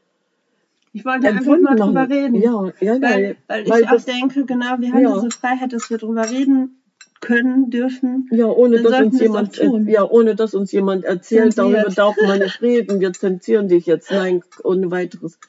Ich 0.98 1.06
wollte 1.06 1.28
einfach 1.28 1.60
mal 1.60 1.76
drüber 1.76 2.10
reden. 2.10 2.36
Ja, 2.36 2.72
ja, 2.80 3.02
Weil, 3.02 3.24
ja, 3.24 3.34
weil 3.48 3.64
ich 3.64 3.70
weil 3.70 3.86
auch 3.86 4.02
denke, 4.02 4.46
genau, 4.46 4.80
wir 4.80 4.92
haben 4.92 5.02
Ja. 5.04 5.14
diese 5.14 5.30
Freiheit, 5.30 5.74
dass 5.74 5.90
wir 5.92 5.98
drüber 6.00 6.28
reden 6.30 6.82
können, 7.22 7.70
dürfen. 7.70 8.28
Ja, 8.32 8.48
ohne 8.48 8.82
dass 8.82 9.00
uns 9.00 9.20
jemand, 9.20 9.62
ja, 9.88 10.04
ohne 10.10 10.36
dass 10.36 10.54
uns 10.56 10.72
jemand 10.72 11.04
erzählt, 11.06 11.54
Zensiert. 11.54 11.76
darüber 11.86 11.94
darf 11.96 12.16
man 12.26 12.40
nicht 12.40 12.62
reden, 12.62 13.00
wir 13.00 13.14
zensieren 13.14 13.68
dich 13.68 13.86
jetzt, 13.86 14.12
nein, 14.12 14.42
ohne 14.64 14.90
weiteres. 14.92 15.40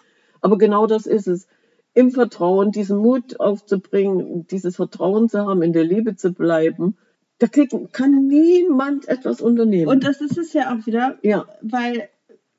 Aber 0.41 0.59
genau 0.59 0.87
das 0.87 1.07
ist 1.07 1.29
es. 1.29 1.47
Im 1.95 2.11
Vertrauen, 2.11 2.71
diesen 2.71 2.99
Mut 2.99 3.41
aufzubringen, 3.41 4.47
dieses 4.47 4.77
Vertrauen 4.77 5.29
zu 5.29 5.47
haben, 5.47 5.63
in 5.63 5.73
der 5.73 5.85
Liebe 5.85 6.15
zu 6.15 6.33
bleiben, 6.33 6.97
da 7.39 7.47
kann 7.93 8.27
niemand 8.27 9.09
etwas 9.09 9.41
unternehmen. 9.41 9.89
Und 9.89 10.05
das 10.05 10.21
ist 10.21 10.37
es 10.39 10.53
ja 10.53 10.73
auch 10.75 10.87
wieder, 10.87 11.19
ja, 11.23 11.47
weil 11.63 12.09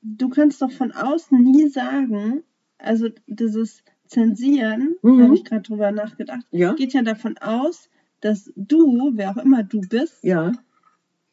du 0.02 0.30
kannst 0.30 0.62
doch 0.62 0.72
von 0.72 0.92
außen 0.92 1.42
nie 1.42 1.68
sagen, 1.68 2.44
also 2.80 3.10
dieses 3.28 3.84
Zensieren, 4.08 4.96
Mhm. 5.04 5.22
habe 5.24 5.36
ich 5.36 5.46
gerade 5.46 5.62
drüber 5.62 5.92
nachgedacht, 5.92 6.46
Ja. 6.52 6.74
geht 6.74 6.94
ja 6.94 7.04
davon 7.04 7.38
aus, 7.38 7.90
dass 8.22 8.52
du, 8.56 9.12
wer 9.14 9.32
auch 9.32 9.38
immer 9.38 9.64
du 9.64 9.82
bist, 9.82 10.24
ja, 10.24 10.52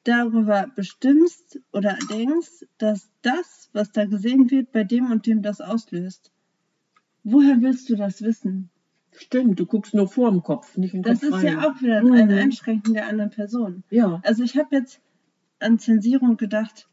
darüber 0.05 0.69
bestimmst 0.77 1.59
oder 1.73 1.97
denkst, 2.11 2.67
dass 2.79 3.11
das, 3.23 3.71
was 3.73 3.91
da 3.93 4.05
gesehen 4.05 4.51
wird, 4.51 4.71
bei 4.73 4.85
dem 4.85 5.11
und 5.11 5.27
dem 5.27 5.43
das 5.43 5.61
auslöst. 5.61 6.31
Woher 7.25 7.61
willst 7.61 7.89
du 7.91 7.97
das 7.97 8.23
wissen? 8.23 8.71
stimmt, 9.19 9.59
du 9.59 9.65
guckst 9.65 9.95
nur 9.95 10.07
vor 10.09 10.31
dem 10.31 10.43
Kopf, 10.43 10.77
nicht 10.77 10.93
in 10.93 11.03
den 11.03 11.11
Das 11.11 11.21
Kopf 11.23 11.31
ist 11.31 11.35
rein. 11.37 11.47
ja 11.47 11.69
auch 11.71 11.81
wieder 11.81 12.03
Mhm. 12.03 12.13
ein 12.13 12.31
Einschränken 12.31 12.93
der 12.93 13.07
anderen 13.09 13.31
Person. 13.31 13.83
Ja, 13.89 14.21
Also 14.25 14.43
ich 14.45 14.57
habe 14.59 14.77
jetzt 14.77 15.01
an 15.59 15.79
Zensierung 15.79 16.37
gedacht, 16.37 16.87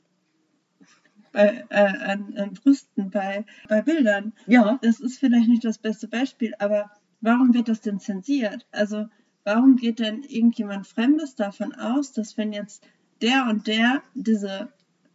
bei, 1.34 1.66
äh, 1.70 1.76
an, 1.76 2.34
an 2.38 2.54
Brüsten, 2.54 3.10
bei, 3.10 3.46
bei 3.68 3.82
Bildern. 3.82 4.34
ja, 4.48 4.80
Das 4.82 5.02
ist 5.02 5.20
vielleicht 5.20 5.50
nicht 5.50 5.66
das 5.66 5.78
beste 5.78 6.08
Beispiel, 6.08 6.54
aber 6.60 6.92
warum 7.20 7.54
wird 7.54 7.68
das 7.68 7.82
denn 7.82 8.00
zensiert? 8.00 8.66
Also 8.72 9.08
warum 9.44 9.76
geht 9.76 10.00
denn 10.00 10.24
irgendjemand 10.24 10.88
Fremdes 10.88 11.36
davon 11.36 11.74
aus, 11.74 12.14
dass 12.14 12.38
wenn 12.38 12.54
jetzt 12.54 12.84
der 13.22 13.48
und 13.50 13.68
der 13.68 14.02
diese 14.14 14.72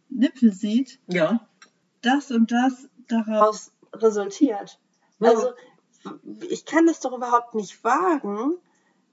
Nippel 0.09 0.53
sieht, 0.53 0.99
ja, 1.07 1.47
das 2.01 2.31
und 2.31 2.51
das 2.51 2.89
daraus 3.07 3.71
resultiert? 3.93 4.79
Ja. 5.19 5.29
Also 5.29 5.53
ich 6.49 6.65
kann 6.65 6.87
es 6.87 6.99
doch 6.99 7.15
überhaupt 7.15 7.55
nicht 7.55 7.83
wagen, 7.83 8.55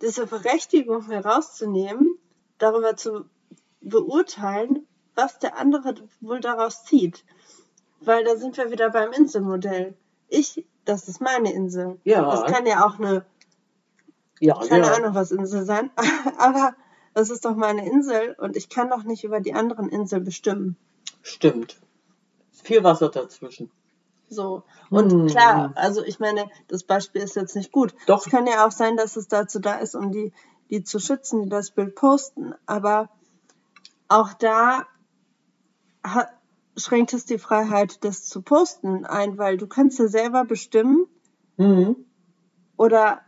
diese 0.03 0.27
Berechtigung 0.27 1.07
herauszunehmen, 1.07 2.19
darüber 2.59 2.97
zu 2.97 3.27
beurteilen, 3.81 4.87
was 5.16 5.38
der 5.38 5.59
andere 5.59 5.94
wohl 6.20 6.40
daraus 6.40 6.85
zieht. 6.85 7.24
Weil 8.00 8.24
da 8.24 8.37
sind 8.37 8.57
wir 8.57 8.70
wieder 8.70 8.90
beim 8.90 9.12
Inselmodell. 9.12 9.94
Ich, 10.29 10.64
das 10.85 11.09
ist 11.09 11.20
meine 11.20 11.52
Insel. 11.52 11.98
Ja. 12.05 12.22
Das 12.31 12.52
kann 12.52 12.66
ja 12.66 12.87
auch 12.87 12.98
eine, 12.98 13.24
ja, 14.38 14.55
keine 14.55 14.87
ja. 14.87 14.94
Ahnung 14.94 15.14
was 15.14 15.33
Insel 15.33 15.64
sein, 15.64 15.90
aber 16.38 16.74
das 17.14 17.31
ist 17.31 17.44
doch 17.44 17.57
meine 17.57 17.88
Insel 17.88 18.37
und 18.38 18.57
ich 18.57 18.68
kann 18.68 18.90
doch 18.90 19.02
nicht 19.02 19.24
über 19.24 19.40
die 19.40 19.55
anderen 19.55 19.88
Inseln 19.88 20.24
bestimmen. 20.24 20.76
Stimmt. 21.22 21.81
Viel 22.62 22.85
Wasser 22.85 23.09
dazwischen. 23.09 23.70
So. 24.29 24.64
Und 24.90 25.12
Hm. 25.12 25.26
klar, 25.29 25.72
also 25.76 26.05
ich 26.05 26.18
meine, 26.20 26.50
das 26.68 26.83
Beispiel 26.85 27.22
ist 27.22 27.37
jetzt 27.37 27.57
nicht 27.57 27.72
gut. 27.72 27.94
Doch. 28.07 28.24
Es 28.24 28.31
kann 28.31 28.46
ja 28.46 28.66
auch 28.66 28.70
sein, 28.70 28.96
dass 28.96 29.16
es 29.16 29.29
dazu 29.29 29.61
da 29.61 29.76
ist, 29.76 29.94
um 29.94 30.12
die, 30.12 30.33
die 30.68 30.83
zu 30.83 30.98
schützen, 30.98 31.44
die 31.44 31.48
das 31.48 31.70
Bild 31.70 31.94
posten. 31.94 32.55
Aber 32.66 33.09
auch 34.09 34.33
da 34.35 34.87
hat, 36.14 36.31
schränkt 36.77 37.12
es 37.12 37.25
die 37.25 37.38
Freiheit, 37.38 38.05
das 38.05 38.25
zu 38.25 38.42
posten 38.42 39.05
ein, 39.05 39.38
weil 39.38 39.57
du 39.57 39.66
kannst 39.66 39.99
ja 39.99 40.09
selber 40.09 40.45
bestimmen 40.45 41.07
Mhm. 41.59 41.97
oder 42.77 43.23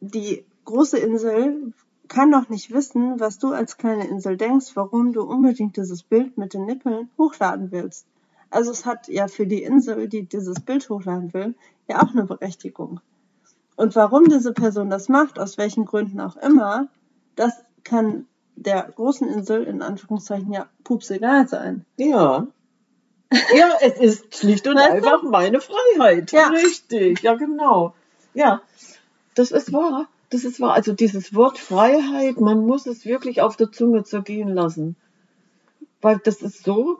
die 0.00 0.44
große 0.64 0.98
Insel 0.98 1.72
kann 2.08 2.32
doch 2.32 2.48
nicht 2.48 2.72
wissen, 2.72 3.20
was 3.20 3.38
du 3.38 3.52
als 3.52 3.76
kleine 3.76 4.08
Insel 4.08 4.36
denkst, 4.36 4.72
warum 4.74 5.12
du 5.12 5.22
unbedingt 5.22 5.76
dieses 5.76 6.02
Bild 6.02 6.36
mit 6.36 6.52
den 6.52 6.66
Nippeln 6.66 7.10
hochladen 7.16 7.70
willst. 7.70 8.06
Also 8.50 8.70
es 8.70 8.84
hat 8.84 9.08
ja 9.08 9.28
für 9.28 9.46
die 9.46 9.62
Insel, 9.62 10.08
die 10.08 10.24
dieses 10.24 10.60
Bild 10.60 10.90
hochladen 10.90 11.32
will, 11.32 11.54
ja 11.88 12.02
auch 12.02 12.10
eine 12.10 12.24
Berechtigung. 12.24 13.00
Und 13.76 13.96
warum 13.96 14.28
diese 14.28 14.52
Person 14.52 14.90
das 14.90 15.08
macht, 15.08 15.38
aus 15.38 15.56
welchen 15.56 15.86
Gründen 15.86 16.20
auch 16.20 16.36
immer, 16.36 16.88
das 17.36 17.64
kann 17.84 18.26
der 18.56 18.82
großen 18.94 19.28
Insel 19.28 19.64
in 19.64 19.82
Anführungszeichen 19.82 20.52
ja 20.52 20.66
pups 20.84 21.10
egal 21.10 21.48
sein. 21.48 21.84
Ja. 21.96 22.46
Ja, 23.54 23.70
es 23.80 23.98
ist 23.98 24.36
schlicht 24.36 24.66
und 24.68 24.76
Weißt 24.76 24.90
du? 24.90 24.94
einfach 24.96 25.22
meine 25.22 25.60
Freiheit. 25.60 26.32
Ja. 26.32 26.48
Richtig, 26.48 27.22
ja 27.22 27.34
genau. 27.34 27.94
Ja, 28.34 28.60
das 29.34 29.50
ist 29.52 29.72
wahr. 29.72 30.08
Das 30.30 30.44
ist 30.44 30.60
wahr. 30.60 30.74
Also 30.74 30.92
dieses 30.92 31.34
Wort 31.34 31.58
Freiheit, 31.58 32.40
man 32.40 32.66
muss 32.66 32.86
es 32.86 33.04
wirklich 33.06 33.40
auf 33.40 33.56
der 33.56 33.72
Zunge 33.72 34.04
zergehen 34.04 34.48
lassen. 34.48 34.96
Weil 36.02 36.20
das 36.24 36.42
ist 36.42 36.64
so, 36.64 36.98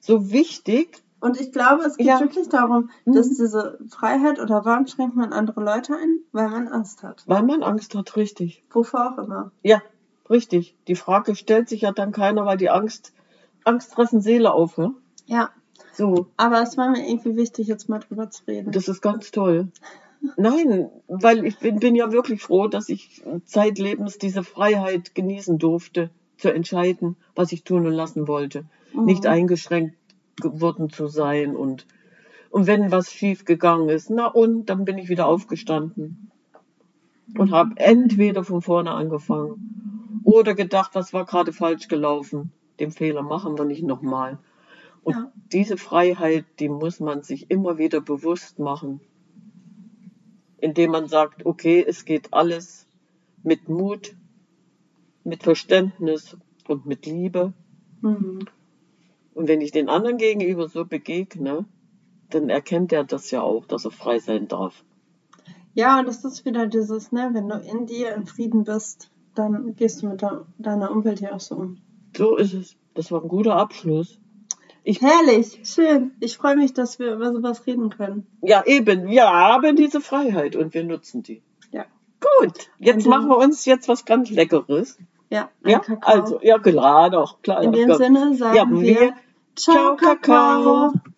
so 0.00 0.30
wichtig. 0.30 1.02
Und 1.20 1.38
ich 1.40 1.52
glaube, 1.52 1.84
es 1.84 1.96
geht 1.98 2.06
Ja. 2.06 2.20
wirklich 2.20 2.48
darum, 2.48 2.90
Mhm. 3.04 3.14
dass 3.14 3.28
diese 3.28 3.78
Freiheit 3.90 4.38
oder 4.40 4.64
warum 4.64 4.86
schränkt 4.86 5.16
man 5.16 5.32
andere 5.32 5.62
Leute 5.62 5.94
ein? 5.94 6.20
Weil 6.32 6.48
man 6.48 6.68
Angst 6.68 7.02
hat. 7.02 7.22
Weil 7.26 7.42
man 7.42 7.62
Angst 7.62 7.94
hat, 7.94 8.16
richtig. 8.16 8.62
Wovor 8.70 9.12
auch 9.14 9.18
immer. 9.22 9.50
Ja, 9.62 9.82
richtig. 10.30 10.76
Die 10.88 10.94
Frage 10.94 11.34
stellt 11.34 11.68
sich 11.68 11.82
ja 11.82 11.92
dann 11.92 12.12
keiner, 12.12 12.46
weil 12.46 12.56
die 12.56 12.70
Angst, 12.70 13.12
Angst 13.64 13.92
fressen 13.92 14.20
Seele 14.20 14.52
auf. 14.52 14.78
Ne? 14.78 14.94
Ja. 15.26 15.50
So, 15.92 16.28
Aber 16.36 16.62
es 16.62 16.76
war 16.76 16.90
mir 16.90 17.06
irgendwie 17.06 17.36
wichtig, 17.36 17.66
jetzt 17.66 17.88
mal 17.88 17.98
drüber 17.98 18.30
zu 18.30 18.44
reden. 18.46 18.72
Das 18.72 18.88
ist 18.88 19.02
ganz 19.02 19.30
toll. 19.32 19.68
Nein, 20.36 20.90
weil 21.08 21.44
ich 21.44 21.58
bin, 21.58 21.78
bin 21.78 21.94
ja 21.94 22.12
wirklich 22.12 22.42
froh, 22.42 22.68
dass 22.68 22.88
ich 22.88 23.22
zeitlebens 23.44 24.18
diese 24.18 24.44
Freiheit 24.44 25.14
genießen 25.14 25.58
durfte, 25.58 26.10
zu 26.36 26.52
entscheiden, 26.52 27.16
was 27.34 27.52
ich 27.52 27.64
tun 27.64 27.86
und 27.86 27.92
lassen 27.92 28.28
wollte. 28.28 28.64
Mhm. 28.94 29.04
Nicht 29.04 29.26
eingeschränkt 29.26 29.96
geworden 30.40 30.90
zu 30.90 31.06
sein 31.06 31.56
und, 31.56 31.86
und 32.50 32.66
wenn 32.66 32.90
was 32.90 33.12
schief 33.12 33.44
gegangen 33.44 33.88
ist, 33.88 34.10
na 34.10 34.26
und, 34.26 34.66
dann 34.66 34.84
bin 34.84 34.98
ich 34.98 35.08
wieder 35.08 35.26
aufgestanden 35.26 36.30
und 37.36 37.52
habe 37.52 37.72
entweder 37.76 38.42
von 38.44 38.62
vorne 38.62 38.92
angefangen 38.92 39.89
oder 40.34 40.54
gedacht, 40.54 40.90
was 40.94 41.12
war 41.12 41.24
gerade 41.24 41.52
falsch 41.52 41.88
gelaufen. 41.88 42.52
Den 42.78 42.90
Fehler 42.90 43.22
machen 43.22 43.58
wir 43.58 43.64
nicht 43.64 43.82
nochmal. 43.82 44.38
Und 45.02 45.14
Ja. 45.14 45.32
diese 45.52 45.76
Freiheit, 45.76 46.44
die 46.58 46.68
muss 46.68 47.00
man 47.00 47.22
sich 47.22 47.50
immer 47.50 47.78
wieder 47.78 48.00
bewusst 48.00 48.58
machen, 48.58 49.00
indem 50.58 50.90
man 50.90 51.06
sagt, 51.06 51.46
okay, 51.46 51.84
es 51.86 52.04
geht 52.04 52.32
alles 52.32 52.86
mit 53.42 53.68
Mut, 53.68 54.14
mit 55.24 55.42
Verständnis 55.42 56.36
und 56.68 56.86
mit 56.86 57.06
Liebe. 57.06 57.52
Mhm. 58.02 58.40
Und 59.34 59.48
wenn 59.48 59.60
ich 59.60 59.72
den 59.72 59.88
anderen 59.88 60.18
gegenüber 60.18 60.68
so 60.68 60.84
begegne, 60.84 61.64
dann 62.28 62.48
erkennt 62.48 62.92
er 62.92 63.04
das 63.04 63.30
ja 63.30 63.42
auch, 63.42 63.64
dass 63.64 63.84
er 63.84 63.90
frei 63.90 64.18
sein 64.18 64.48
darf. 64.48 64.84
Ja, 65.74 65.98
und 66.00 66.06
das 66.06 66.24
ist 66.24 66.44
wieder 66.44 66.66
dieses, 66.66 67.12
ne, 67.12 67.30
wenn 67.32 67.48
du 67.48 67.56
in 67.56 67.86
dir 67.86 68.14
in 68.14 68.26
Frieden 68.26 68.64
bist, 68.64 69.10
dann 69.34 69.74
gehst 69.76 70.02
du 70.02 70.08
mit 70.08 70.22
de 70.22 70.28
deiner 70.58 70.90
Umwelt 70.90 71.20
ja 71.20 71.32
auch 71.32 71.40
so 71.40 71.56
um. 71.56 71.78
So 72.16 72.36
ist 72.36 72.54
es. 72.54 72.76
Das 72.94 73.12
war 73.12 73.22
ein 73.22 73.28
guter 73.28 73.56
Abschluss. 73.56 74.18
Ich, 74.82 75.00
Herrlich, 75.00 75.60
schön. 75.64 76.12
Ich 76.20 76.36
freue 76.36 76.56
mich, 76.56 76.72
dass 76.72 76.98
wir 76.98 77.14
über 77.14 77.32
sowas 77.32 77.66
reden 77.66 77.90
können. 77.90 78.26
Ja, 78.42 78.64
eben. 78.64 79.06
Wir 79.06 79.28
haben 79.30 79.76
diese 79.76 80.00
Freiheit 80.00 80.56
und 80.56 80.74
wir 80.74 80.84
nutzen 80.84 81.22
die. 81.22 81.42
Ja. 81.70 81.84
Gut, 82.20 82.70
jetzt 82.78 83.06
machen 83.06 83.28
wir 83.28 83.36
uns 83.36 83.64
jetzt 83.66 83.88
was 83.88 84.04
ganz 84.04 84.30
Leckeres. 84.30 84.98
Ja, 85.28 85.48
ja, 85.64 85.78
Kakao. 85.78 86.22
also, 86.22 86.40
ja, 86.42 86.58
klar, 86.58 87.10
doch, 87.10 87.40
klar. 87.42 87.62
In 87.62 87.72
dem. 87.72 87.94
Sinne 87.94 88.34
sagen 88.34 88.56
ja, 88.56 88.66
wir, 88.68 89.14
Ciao, 89.56 89.94
Kakao. 89.96 90.92